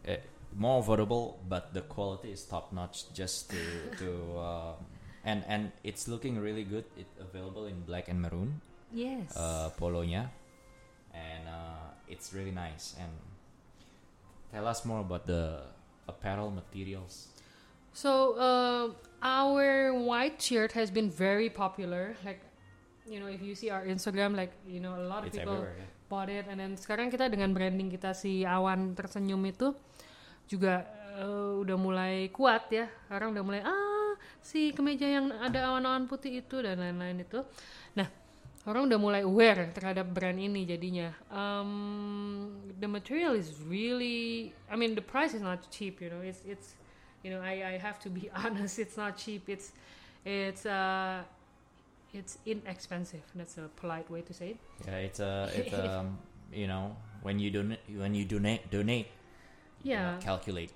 Eh, 0.06 0.22
more 0.54 0.78
affordable, 0.78 1.42
but 1.50 1.74
the 1.74 1.82
quality 1.82 2.30
is 2.30 2.46
top 2.46 2.70
notch. 2.70 3.10
Just 3.10 3.50
to 3.50 3.60
to 3.98 4.10
um, 4.38 4.78
and 5.26 5.42
and 5.50 5.74
it's 5.82 6.06
looking 6.06 6.38
really 6.38 6.62
good. 6.62 6.86
It 6.94 7.10
available 7.18 7.66
in 7.66 7.82
black 7.82 8.06
and 8.06 8.22
maroon. 8.22 8.62
Yes. 8.94 9.34
uh, 9.34 9.74
polonya, 9.74 10.30
and 11.10 11.44
uh, 11.50 11.90
it's 12.06 12.30
really 12.30 12.54
nice. 12.54 12.94
And 13.02 13.10
tell 14.54 14.66
us 14.70 14.86
more 14.86 15.02
about 15.02 15.26
the 15.26 15.66
apparel 16.06 16.54
materials. 16.54 17.28
So 17.92 18.38
uh, 18.38 18.94
our 19.22 19.92
white 19.92 20.40
shirt 20.40 20.72
has 20.72 20.90
been 20.90 21.10
very 21.10 21.50
popular. 21.50 22.14
Like, 22.24 22.45
you 23.06 23.22
know, 23.22 23.30
if 23.30 23.40
you 23.42 23.54
see 23.54 23.70
our 23.70 23.86
Instagram, 23.86 24.34
like 24.36 24.52
you 24.66 24.82
know, 24.82 24.94
a 24.98 25.06
lot 25.06 25.22
of 25.22 25.30
It's 25.30 25.38
people. 25.38 25.62
Yeah. 25.62 25.96
bought 26.08 26.30
it. 26.30 26.46
And 26.46 26.58
then 26.58 26.78
sekarang 26.78 27.10
kita 27.10 27.26
dengan 27.26 27.50
branding 27.50 27.90
kita 27.90 28.14
si 28.14 28.46
awan 28.46 28.94
tersenyum 28.94 29.42
itu 29.46 29.74
juga 30.46 30.86
uh, 31.18 31.58
udah 31.62 31.76
mulai 31.78 32.30
kuat 32.30 32.70
ya. 32.70 32.86
Orang 33.10 33.34
udah 33.34 33.44
mulai 33.44 33.60
ah 33.66 34.14
si 34.40 34.70
kemeja 34.70 35.06
yang 35.06 35.34
ada 35.42 35.70
awan-awan 35.70 36.06
putih 36.06 36.40
itu 36.40 36.62
dan 36.62 36.78
lain-lain 36.78 37.26
itu. 37.26 37.42
Nah, 37.98 38.06
orang 38.70 38.86
udah 38.86 38.98
mulai 38.98 39.22
aware 39.26 39.70
terhadap 39.74 40.06
brand 40.06 40.38
ini 40.38 40.62
jadinya. 40.62 41.10
Um, 41.28 42.54
the 42.78 42.86
material 42.86 43.34
is 43.34 43.58
really, 43.66 44.54
I 44.70 44.78
mean, 44.78 44.94
the 44.94 45.04
price 45.04 45.34
is 45.34 45.42
not 45.42 45.66
cheap. 45.74 45.98
You 45.98 46.14
know, 46.14 46.22
it's 46.22 46.46
it's 46.46 46.78
you 47.26 47.34
know 47.34 47.42
I 47.42 47.74
I 47.74 47.82
have 47.82 47.98
to 48.06 48.08
be 48.08 48.30
honest. 48.38 48.78
It's 48.78 48.94
not 48.94 49.18
cheap. 49.18 49.50
It's 49.50 49.74
it's 50.22 50.62
uh 50.62 51.26
it's 52.16 52.40
inexpensive. 52.48 53.20
That's 53.36 53.60
a 53.60 53.68
polite 53.76 54.08
way 54.08 54.24
to 54.24 54.32
say 54.32 54.56
it. 54.56 54.58
Yeah, 54.88 54.98
it's 55.04 55.20
a 55.20 55.52
it's 55.60 55.76
um 55.76 56.16
you 56.48 56.64
know 56.66 56.96
when 57.20 57.36
you 57.36 57.52
donate 57.52 57.84
when 57.92 58.16
you 58.16 58.24
donate 58.24 58.64
donate 58.72 59.06
you 59.84 59.92
Yeah. 59.92 60.16
cannot 60.18 60.24
calculate. 60.24 60.72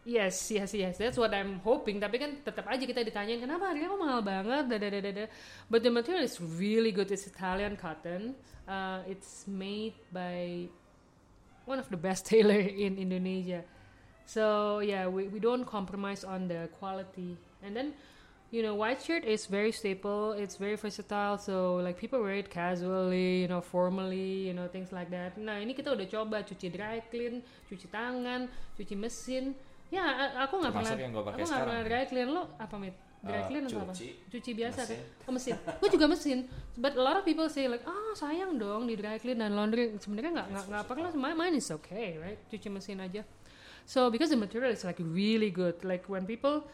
Yes, 0.00 0.48
yes, 0.50 0.72
yes. 0.72 0.96
That's 0.96 1.20
what 1.20 1.30
I'm 1.36 1.60
hoping. 1.60 2.00
Tapi 2.00 2.16
kan 2.16 2.40
tetap 2.40 2.64
aja 2.66 2.80
kita 2.80 3.04
ditanyain 3.04 3.36
kenapa 3.36 3.68
harganya 3.68 3.92
kok 3.92 4.00
mahal 4.00 4.20
banget. 4.24 4.64
Da, 4.66 4.76
da, 4.80 4.88
da, 4.88 5.00
da, 5.04 5.10
da. 5.12 5.24
But 5.68 5.84
the 5.84 5.92
material 5.92 6.24
is 6.24 6.40
really 6.40 6.88
good. 6.88 7.12
It's 7.12 7.28
Italian 7.28 7.76
cotton. 7.76 8.32
Uh, 8.64 9.04
it's 9.04 9.44
made 9.44 9.92
by 10.08 10.66
one 11.68 11.76
of 11.76 11.86
the 11.92 12.00
best 12.00 12.24
tailor 12.32 12.58
in 12.58 12.96
Indonesia. 12.96 13.60
So 14.24 14.80
yeah, 14.80 15.04
we, 15.04 15.28
we 15.28 15.36
don't 15.38 15.68
compromise 15.68 16.24
on 16.24 16.48
the 16.48 16.72
quality. 16.80 17.36
And 17.60 17.76
then, 17.76 17.92
you 18.50 18.62
know, 18.62 18.74
white 18.74 19.00
shirt 19.02 19.24
is 19.24 19.46
very 19.46 19.70
staple. 19.70 20.34
It's 20.34 20.58
very 20.58 20.74
versatile. 20.74 21.38
So 21.38 21.78
like 21.78 21.98
people 21.98 22.20
wear 22.20 22.34
it 22.34 22.50
casually, 22.50 23.46
you 23.46 23.48
know, 23.48 23.62
formally, 23.62 24.50
you 24.50 24.54
know, 24.54 24.66
things 24.66 24.90
like 24.90 25.10
that. 25.14 25.38
Nah 25.38 25.62
ini 25.62 25.74
kita 25.74 25.94
udah 25.94 26.06
coba 26.10 26.42
cuci 26.42 26.68
dry 26.70 26.98
clean, 27.10 27.42
cuci 27.70 27.86
tangan, 27.86 28.50
cuci 28.74 28.94
mesin. 28.98 29.54
Ya, 29.90 30.34
aku 30.38 30.62
nggak 30.62 30.74
pernah. 30.74 30.94
Yang 30.94 31.14
aku 31.18 31.42
nggak 31.46 31.62
pernah 31.66 31.82
dry 31.86 32.04
clean 32.06 32.28
lo 32.30 32.42
apa 32.58 32.76
mit? 32.78 32.94
Dry 33.20 33.44
Uh, 33.44 33.46
clean 33.52 33.68
atau 33.68 33.84
apa? 33.84 33.92
cuci, 34.32 34.50
biasa 34.56 34.80
kan? 34.80 34.96
mesin. 34.96 35.00
Oh 35.28 35.32
mesin. 35.36 35.54
Gue 35.76 35.90
juga 35.92 36.06
mesin. 36.08 36.38
But 36.80 36.96
a 36.96 37.02
lot 37.04 37.20
of 37.20 37.24
people 37.28 37.52
say 37.52 37.68
like, 37.68 37.84
ah 37.84 38.16
sayang 38.16 38.56
dong 38.56 38.88
di 38.88 38.96
dry 38.96 39.20
clean 39.20 39.44
dan 39.44 39.52
laundry. 39.52 39.92
Sebenarnya 40.00 40.40
nggak 40.40 40.48
nggak 40.56 40.64
nggak 40.72 40.84
perlu. 40.88 41.08
My 41.20 41.36
mine 41.36 41.60
is 41.60 41.68
okay, 41.68 42.16
right? 42.16 42.40
Cuci 42.48 42.72
mesin 42.72 42.98
aja. 43.04 43.22
So 43.84 44.08
because 44.08 44.32
the 44.32 44.40
material 44.40 44.72
is 44.72 44.88
like 44.88 44.96
really 44.98 45.52
good. 45.52 45.84
Like 45.84 46.08
when 46.08 46.24
people 46.24 46.64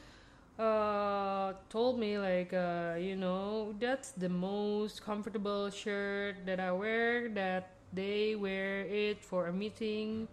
uh, 0.59 1.53
told 1.69 1.99
me 1.99 2.19
like, 2.19 2.53
uh, 2.53 2.95
you 2.99 3.17
know, 3.17 3.75
that's 3.81 4.13
the 4.13 4.29
most 4.29 5.05
comfortable 5.05 5.71
shirt 5.71 6.45
that 6.47 6.61
I 6.61 6.73
wear. 6.73 7.29
That 7.29 7.77
they 7.93 8.35
wear 8.35 8.85
it 8.87 9.23
for 9.23 9.49
a 9.49 9.53
meeting 9.53 10.29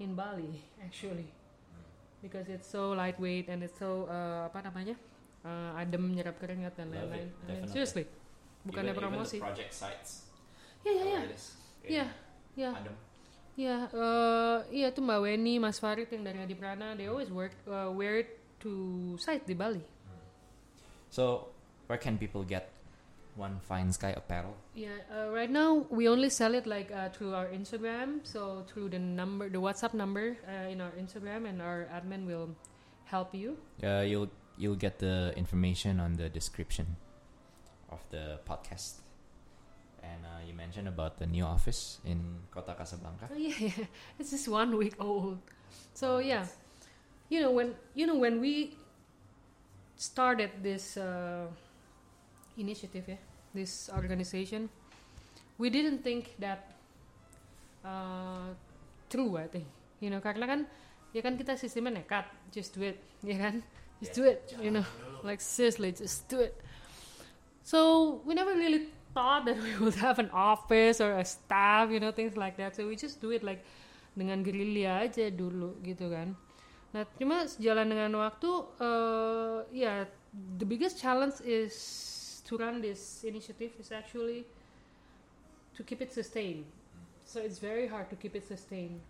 in 0.00 0.14
Bali, 0.14 0.64
actually, 0.84 1.30
because 2.22 2.48
it's 2.48 2.68
so 2.68 2.92
lightweight 2.92 3.48
and 3.48 3.62
it's 3.62 3.78
so 3.78 4.06
uh, 4.06 4.46
apa 4.46 4.70
namanya? 4.70 4.96
Uh, 5.46 5.78
adem 5.78 6.12
nyerap 6.12 6.34
keringat 6.42 6.74
dan 6.74 6.90
lain-lain. 6.90 7.30
definitely. 7.46 7.70
seriously, 7.70 8.04
bukannya 8.66 8.90
even, 8.90 8.98
even 8.98 9.10
promosi. 9.14 9.38
the 9.38 9.46
project 9.46 9.72
sites. 9.72 10.10
Iya 10.82 10.92
iya. 10.92 11.18
how 11.18 11.26
it 11.26 11.34
is. 11.34 11.44
Kayak 11.78 12.10
Iya, 13.58 13.90
eh, 14.70 14.90
tuh 14.94 15.02
Mbak 15.02 15.18
Weni, 15.18 15.58
Mas 15.58 15.82
Farid 15.82 16.06
yang 16.14 16.22
dari 16.22 16.38
Adi 16.38 16.54
Prana, 16.54 16.94
they 16.94 17.10
always 17.10 17.26
work 17.26 17.50
uh, 17.66 17.90
wear 17.90 18.22
it 18.22 18.37
to 18.60 19.16
site 19.18 19.46
di 19.46 19.54
Bali. 19.54 19.82
So 21.10 21.48
where 21.86 21.98
can 21.98 22.18
people 22.18 22.44
get 22.44 22.70
one 23.36 23.60
fine 23.68 23.92
sky 23.92 24.10
apparel? 24.16 24.54
Yeah, 24.74 24.98
uh, 25.10 25.30
right 25.30 25.50
now 25.50 25.86
we 25.90 26.08
only 26.08 26.28
sell 26.30 26.54
it 26.54 26.66
like 26.66 26.90
uh, 26.92 27.08
through 27.10 27.34
our 27.34 27.46
Instagram, 27.46 28.20
so 28.26 28.64
through 28.66 28.90
the 28.90 28.98
number, 28.98 29.48
the 29.48 29.58
WhatsApp 29.58 29.94
number 29.94 30.36
uh, 30.46 30.68
in 30.68 30.80
our 30.80 30.90
Instagram, 30.98 31.48
and 31.48 31.62
our 31.62 31.88
admin 31.94 32.26
will 32.26 32.50
help 33.04 33.34
you. 33.34 33.56
Uh, 33.82 34.00
you'll 34.04 34.28
you'll 34.58 34.76
get 34.76 34.98
the 34.98 35.32
information 35.36 36.00
on 36.00 36.14
the 36.14 36.28
description 36.28 36.96
of 37.90 38.00
the 38.10 38.38
podcast. 38.44 39.00
And 40.02 40.24
uh, 40.24 40.46
you 40.46 40.54
mentioned 40.54 40.88
about 40.88 41.18
the 41.18 41.26
new 41.26 41.44
office 41.44 41.98
in 42.04 42.20
Kota 42.50 42.74
Casablanca. 42.74 43.28
Oh, 43.32 43.36
yeah, 43.36 43.54
yeah, 43.58 43.84
it's 44.18 44.30
just 44.30 44.48
one 44.48 44.76
week 44.76 44.94
old. 45.00 45.38
So 45.94 46.16
Oh, 46.16 46.18
yeah, 46.18 46.46
you 47.28 47.40
know 47.40 47.52
when 47.52 47.76
you 47.94 48.06
know 48.06 48.16
when 48.16 48.40
we 48.40 48.76
started 49.96 50.50
this 50.62 50.96
uh, 50.96 51.46
initiative, 52.56 53.04
yeah, 53.08 53.20
this 53.54 53.90
organization, 53.94 54.68
we 55.58 55.70
didn't 55.70 56.02
think 56.02 56.34
that 56.38 56.72
uh, 57.84 58.54
true. 59.10 59.36
I 59.36 59.46
think 59.46 59.66
you 60.00 60.10
know 60.10 60.20
karena 60.20 60.46
kan 60.46 60.60
ya 61.12 61.20
kan 61.20 61.36
kita 61.36 61.56
sistemnya 61.56 62.00
nekat, 62.04 62.24
just 62.52 62.72
do 62.76 62.84
it, 62.84 63.00
ya 63.24 63.36
kan, 63.36 63.60
just 64.00 64.14
do 64.14 64.24
it, 64.24 64.54
you 64.60 64.70
know, 64.70 64.84
like 65.24 65.40
seriously, 65.40 65.92
just 65.92 66.28
do 66.28 66.40
it. 66.40 66.54
So 67.64 68.20
we 68.24 68.32
never 68.32 68.56
really 68.56 68.88
thought 69.12 69.44
that 69.44 69.58
we 69.66 69.76
would 69.76 69.96
have 69.96 70.18
an 70.18 70.30
office 70.32 71.00
or 71.00 71.18
a 71.18 71.24
staff, 71.24 71.90
you 71.90 72.00
know, 72.00 72.12
things 72.12 72.36
like 72.36 72.56
that. 72.56 72.76
So 72.76 72.86
we 72.86 72.96
just 72.96 73.20
do 73.20 73.32
it 73.32 73.42
like 73.42 73.64
dengan 74.18 74.42
gerilya 74.42 75.04
aja 75.04 75.30
dulu 75.30 75.78
gitu 75.82 76.10
kan. 76.10 76.34
Nah, 76.88 77.04
cuma 77.20 77.44
sejalan 77.44 77.84
dengan 77.84 78.10
waktu, 78.16 78.48
uh, 78.80 79.60
ya, 79.68 80.08
the 80.56 80.64
biggest 80.64 80.96
challenge 80.96 81.44
is 81.44 81.76
to 82.48 82.56
run 82.56 82.80
this 82.80 83.24
initiative 83.28 83.76
is 83.76 83.92
actually 83.92 84.48
to 85.76 85.84
keep 85.84 86.00
it 86.00 86.08
sustained. 86.08 86.64
So 87.28 87.44
it's 87.44 87.60
very 87.60 87.84
hard 87.84 88.08
to 88.08 88.16
keep 88.16 88.32
it 88.32 88.48
sustained. 88.48 89.04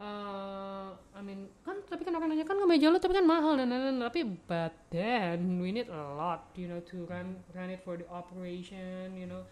Uh, 0.00 0.96
I 1.12 1.20
mean, 1.20 1.52
kan 1.60 1.84
tapi 1.84 2.08
kan 2.08 2.16
orang 2.16 2.32
nanya 2.32 2.48
kan 2.48 2.56
kemeja 2.56 2.88
lo 2.88 2.96
tapi 2.96 3.20
kan 3.20 3.28
mahal 3.28 3.60
dan 3.60 3.68
lain-lain. 3.68 4.00
Tapi 4.00 4.20
but 4.48 4.72
then 4.88 5.60
we 5.60 5.76
need 5.76 5.92
a 5.92 6.16
lot, 6.16 6.48
you 6.56 6.72
know, 6.72 6.80
to 6.88 7.04
run 7.04 7.36
run 7.52 7.68
it 7.68 7.84
for 7.84 8.00
the 8.00 8.08
operation, 8.08 9.12
you 9.12 9.28
know, 9.28 9.44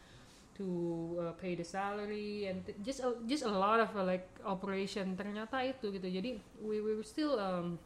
to 0.59 0.67
uh, 1.23 1.33
pay 1.39 1.55
the 1.55 1.65
salary 1.65 2.47
and 2.47 2.67
th- 2.67 2.79
just 2.83 3.01
a, 3.01 3.15
just 3.27 3.47
a 3.47 3.51
lot 3.51 3.81
of 3.81 3.95
uh, 3.97 4.05
like 4.05 4.27
operation. 4.45 5.15
Ternyata 5.15 5.63
itu 5.63 5.95
gitu. 5.95 6.09
Jadi 6.11 6.43
we 6.61 6.83
we 6.83 6.93
were 6.99 7.07
still 7.07 7.39
um, 7.39 7.79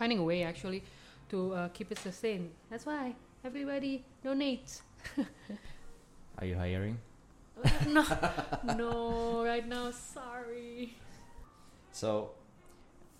finding 0.00 0.18
a 0.18 0.26
way 0.26 0.42
actually 0.42 0.82
to 1.28 1.52
uh, 1.52 1.68
keep 1.76 1.92
it 1.92 2.00
sustained. 2.00 2.48
That's 2.72 2.88
why 2.88 3.12
everybody 3.44 4.04
donates. 4.24 4.80
Are 6.40 6.46
you 6.48 6.56
hiring? 6.56 6.98
no, 7.88 8.06
no, 8.78 9.44
right 9.44 9.66
now, 9.66 9.90
sorry. 9.90 10.94
So, 11.90 12.30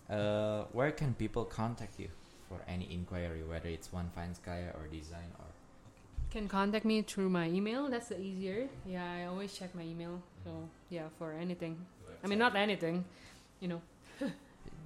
uh, 0.09 0.71
where 0.71 0.93
can 0.93 1.15
people 1.15 1.45
contact 1.45 1.99
you 1.99 2.09
for 2.49 2.63
any 2.69 2.87
inquiry, 2.91 3.43
whether 3.43 3.69
it's 3.69 3.93
One 3.93 4.11
Fine 4.15 4.35
Sky 4.35 4.71
or 4.73 4.87
design 4.87 5.35
or 5.39 5.48
Can 6.31 6.47
contact 6.47 6.85
me 6.85 7.01
through 7.03 7.31
my 7.31 7.49
email. 7.49 7.89
That's 7.89 8.09
the 8.09 8.21
easier. 8.21 8.69
Yeah, 8.85 9.05
I 9.05 9.25
always 9.25 9.57
check 9.57 9.75
my 9.75 9.81
email. 9.83 10.21
So 10.45 10.69
yeah, 10.91 11.09
for 11.19 11.33
anything. 11.33 11.79
I 12.23 12.27
mean, 12.27 12.39
not 12.39 12.55
anything. 12.57 13.05
You 13.61 13.69
know. 13.69 13.81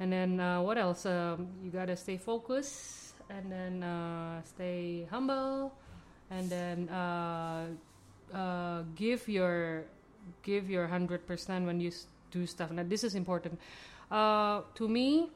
And 0.00 0.12
then 0.12 0.38
uh, 0.38 0.62
what 0.62 0.78
else? 0.78 1.06
Um, 1.06 1.48
you 1.62 1.70
gotta 1.70 1.96
stay 1.96 2.18
focused, 2.18 3.14
and 3.30 3.50
then 3.50 3.82
uh, 3.82 4.42
stay 4.44 5.08
humble, 5.10 5.72
and 6.30 6.48
then 6.48 6.88
uh, 6.88 7.66
uh, 8.32 8.82
give 8.94 9.28
your 9.28 9.86
give 10.42 10.70
your 10.70 10.86
hundred 10.86 11.26
percent 11.26 11.66
when 11.66 11.80
you 11.80 11.90
do 12.30 12.46
stuff. 12.46 12.70
Now 12.70 12.84
this 12.84 13.02
is 13.02 13.16
important. 13.16 13.58
Uh, 14.10 14.62
to 14.76 14.86
me, 14.88 15.30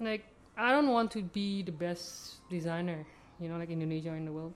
like 0.00 0.24
I 0.56 0.72
don't 0.72 0.88
want 0.88 1.12
to 1.12 1.22
be 1.22 1.62
the 1.62 1.70
best 1.70 2.42
designer, 2.50 3.06
you 3.40 3.48
know, 3.48 3.56
like 3.56 3.70
Indonesia 3.70 4.12
in 4.14 4.26
the 4.26 4.34
world. 4.34 4.52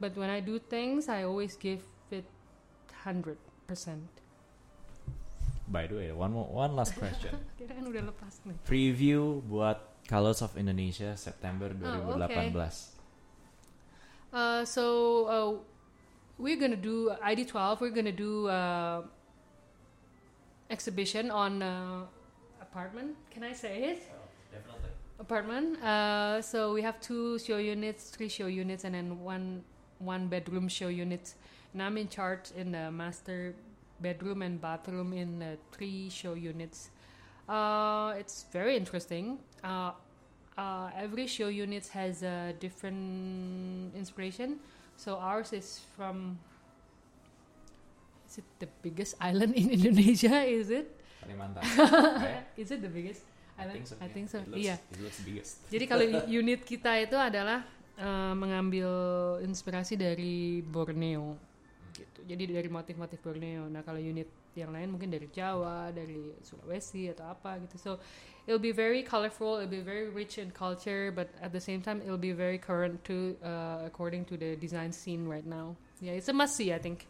But 0.00 0.16
when 0.16 0.30
I 0.30 0.40
do 0.40 0.58
things, 0.58 1.08
I 1.08 1.24
always 1.24 1.56
give 1.56 1.80
it 2.10 2.24
hundred 3.04 3.38
percent. 3.66 4.06
By 5.68 5.86
the 5.86 5.94
way, 5.96 6.08
one 6.12 6.32
more, 6.32 6.46
one 6.46 6.76
last 6.76 6.98
question. 6.98 7.32
Kira 7.58 7.72
kan 7.72 7.84
udah 7.88 8.02
lepas 8.12 8.42
nih. 8.44 8.56
Preview 8.66 9.40
buat 9.46 9.78
Colors 10.04 10.42
of 10.42 10.52
Indonesia 10.58 11.14
September 11.16 11.70
Oh, 11.70 12.18
2018. 12.18 12.52
okay. 12.52 12.68
Uh, 14.32 14.64
so 14.64 14.84
uh, 15.30 15.50
we're 16.36 16.58
gonna 16.58 16.76
do 16.76 17.12
ID12. 17.22 17.80
We're 17.80 17.94
gonna 17.94 18.12
do 18.12 18.48
uh, 18.48 19.06
exhibition 20.68 21.30
on 21.30 21.62
uh, 21.62 22.04
apartment. 22.60 23.14
Can 23.30 23.44
I 23.44 23.52
say 23.52 23.96
it? 23.96 24.00
Apartment. 25.22 25.78
Uh, 25.78 26.42
so 26.42 26.74
we 26.74 26.82
have 26.82 26.98
two 27.00 27.38
show 27.38 27.56
units, 27.56 28.10
three 28.10 28.28
show 28.28 28.50
units, 28.50 28.82
and 28.82 28.98
then 28.98 29.22
one 29.22 29.62
one 30.02 30.26
bedroom 30.26 30.66
show 30.66 30.88
unit. 30.90 31.38
And 31.72 31.78
I'm 31.78 31.96
in 31.96 32.10
charge 32.10 32.50
in 32.58 32.74
the 32.74 32.90
master 32.90 33.54
bedroom 34.02 34.42
and 34.42 34.60
bathroom 34.60 35.14
in 35.14 35.38
the 35.38 35.62
three 35.70 36.10
show 36.10 36.34
units. 36.34 36.90
Uh, 37.48 38.18
it's 38.18 38.50
very 38.50 38.76
interesting. 38.76 39.38
Uh, 39.62 39.92
uh, 40.58 40.90
every 40.98 41.30
show 41.30 41.46
units 41.46 41.88
has 41.94 42.26
a 42.26 42.52
different 42.58 43.94
inspiration. 43.94 44.58
So 44.96 45.22
ours 45.22 45.52
is 45.54 45.86
from. 45.94 46.34
Is 48.26 48.38
it 48.38 48.48
the 48.58 48.68
biggest 48.82 49.14
island 49.22 49.54
in 49.54 49.70
Indonesia? 49.70 50.42
Is 50.42 50.70
it? 50.70 50.98
Kalimantan. 51.22 51.62
is 52.58 52.74
it 52.74 52.82
the 52.82 52.90
biggest 52.90 53.22
I 53.58 53.64
think 53.68 53.84
so. 53.86 53.94
I 54.00 54.06
yeah. 54.06 54.14
think 54.14 54.26
so. 54.32 54.38
Iya. 54.52 54.76
Biggest. 55.24 55.68
Jadi 55.68 55.84
kalau 55.84 56.04
unit 56.26 56.64
kita 56.64 56.98
itu 56.98 57.16
adalah 57.16 57.64
uh, 58.00 58.34
mengambil 58.34 58.90
inspirasi 59.44 59.94
dari 60.00 60.64
Borneo 60.64 61.36
gitu. 61.92 62.20
Jadi 62.24 62.48
dari 62.48 62.68
motif-motif 62.72 63.20
Borneo. 63.20 63.68
Nah, 63.68 63.84
kalau 63.84 64.00
unit 64.00 64.28
yang 64.56 64.72
lain 64.72 64.92
mungkin 64.92 65.08
dari 65.08 65.28
Jawa, 65.32 65.92
dari 65.92 66.32
Sulawesi 66.44 67.08
atau 67.12 67.28
apa 67.28 67.56
gitu. 67.64 67.76
So, 67.80 67.90
it'll 68.44 68.62
be 68.62 68.72
very 68.72 69.04
colorful, 69.04 69.60
it'll 69.60 69.72
be 69.72 69.84
very 69.84 70.08
rich 70.08 70.36
in 70.36 70.52
culture, 70.52 71.12
but 71.12 71.32
at 71.40 71.52
the 71.52 71.60
same 71.60 71.80
time 71.80 72.00
it'll 72.04 72.20
be 72.20 72.32
very 72.32 72.60
current 72.60 73.00
too 73.04 73.36
uh, 73.44 73.84
according 73.84 74.24
to 74.28 74.36
the 74.36 74.56
design 74.56 74.92
scene 74.92 75.28
right 75.28 75.46
now. 75.46 75.76
Yeah, 76.00 76.18
it's 76.18 76.28
a 76.28 76.36
must 76.36 76.56
see, 76.56 76.72
I 76.72 76.80
think. 76.80 77.06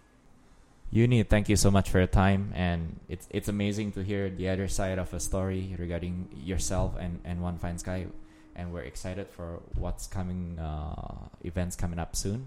Uni, 0.92 1.22
thank 1.22 1.48
you 1.48 1.56
so 1.56 1.70
much 1.70 1.88
for 1.88 1.98
your 1.98 2.06
time, 2.06 2.52
and 2.54 3.00
it's 3.08 3.26
it's 3.30 3.48
amazing 3.48 3.92
to 3.92 4.04
hear 4.04 4.28
the 4.28 4.50
other 4.50 4.68
side 4.68 4.98
of 4.98 5.08
a 5.14 5.20
story 5.20 5.74
regarding 5.78 6.28
yourself 6.36 6.92
and 7.00 7.18
and 7.24 7.40
One 7.40 7.56
Fine 7.56 7.78
Sky, 7.78 8.12
and 8.54 8.74
we're 8.74 8.84
excited 8.84 9.32
for 9.32 9.64
what's 9.80 10.06
coming 10.06 10.58
uh, 10.60 11.32
events 11.48 11.76
coming 11.76 11.98
up 11.98 12.14
soon, 12.14 12.44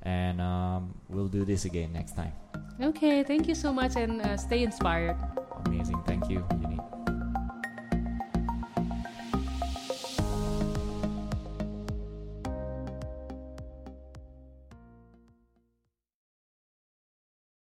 and 0.00 0.40
um, 0.40 0.94
we'll 1.10 1.28
do 1.28 1.44
this 1.44 1.66
again 1.66 1.92
next 1.92 2.16
time. 2.16 2.32
Okay, 2.80 3.22
thank 3.22 3.48
you 3.48 3.54
so 3.54 3.70
much 3.70 3.96
and 3.96 4.22
uh, 4.22 4.38
stay 4.38 4.64
inspired. 4.64 5.20
Amazing, 5.66 6.00
thank 6.08 6.30
you, 6.30 6.40
Uni. 6.64 6.80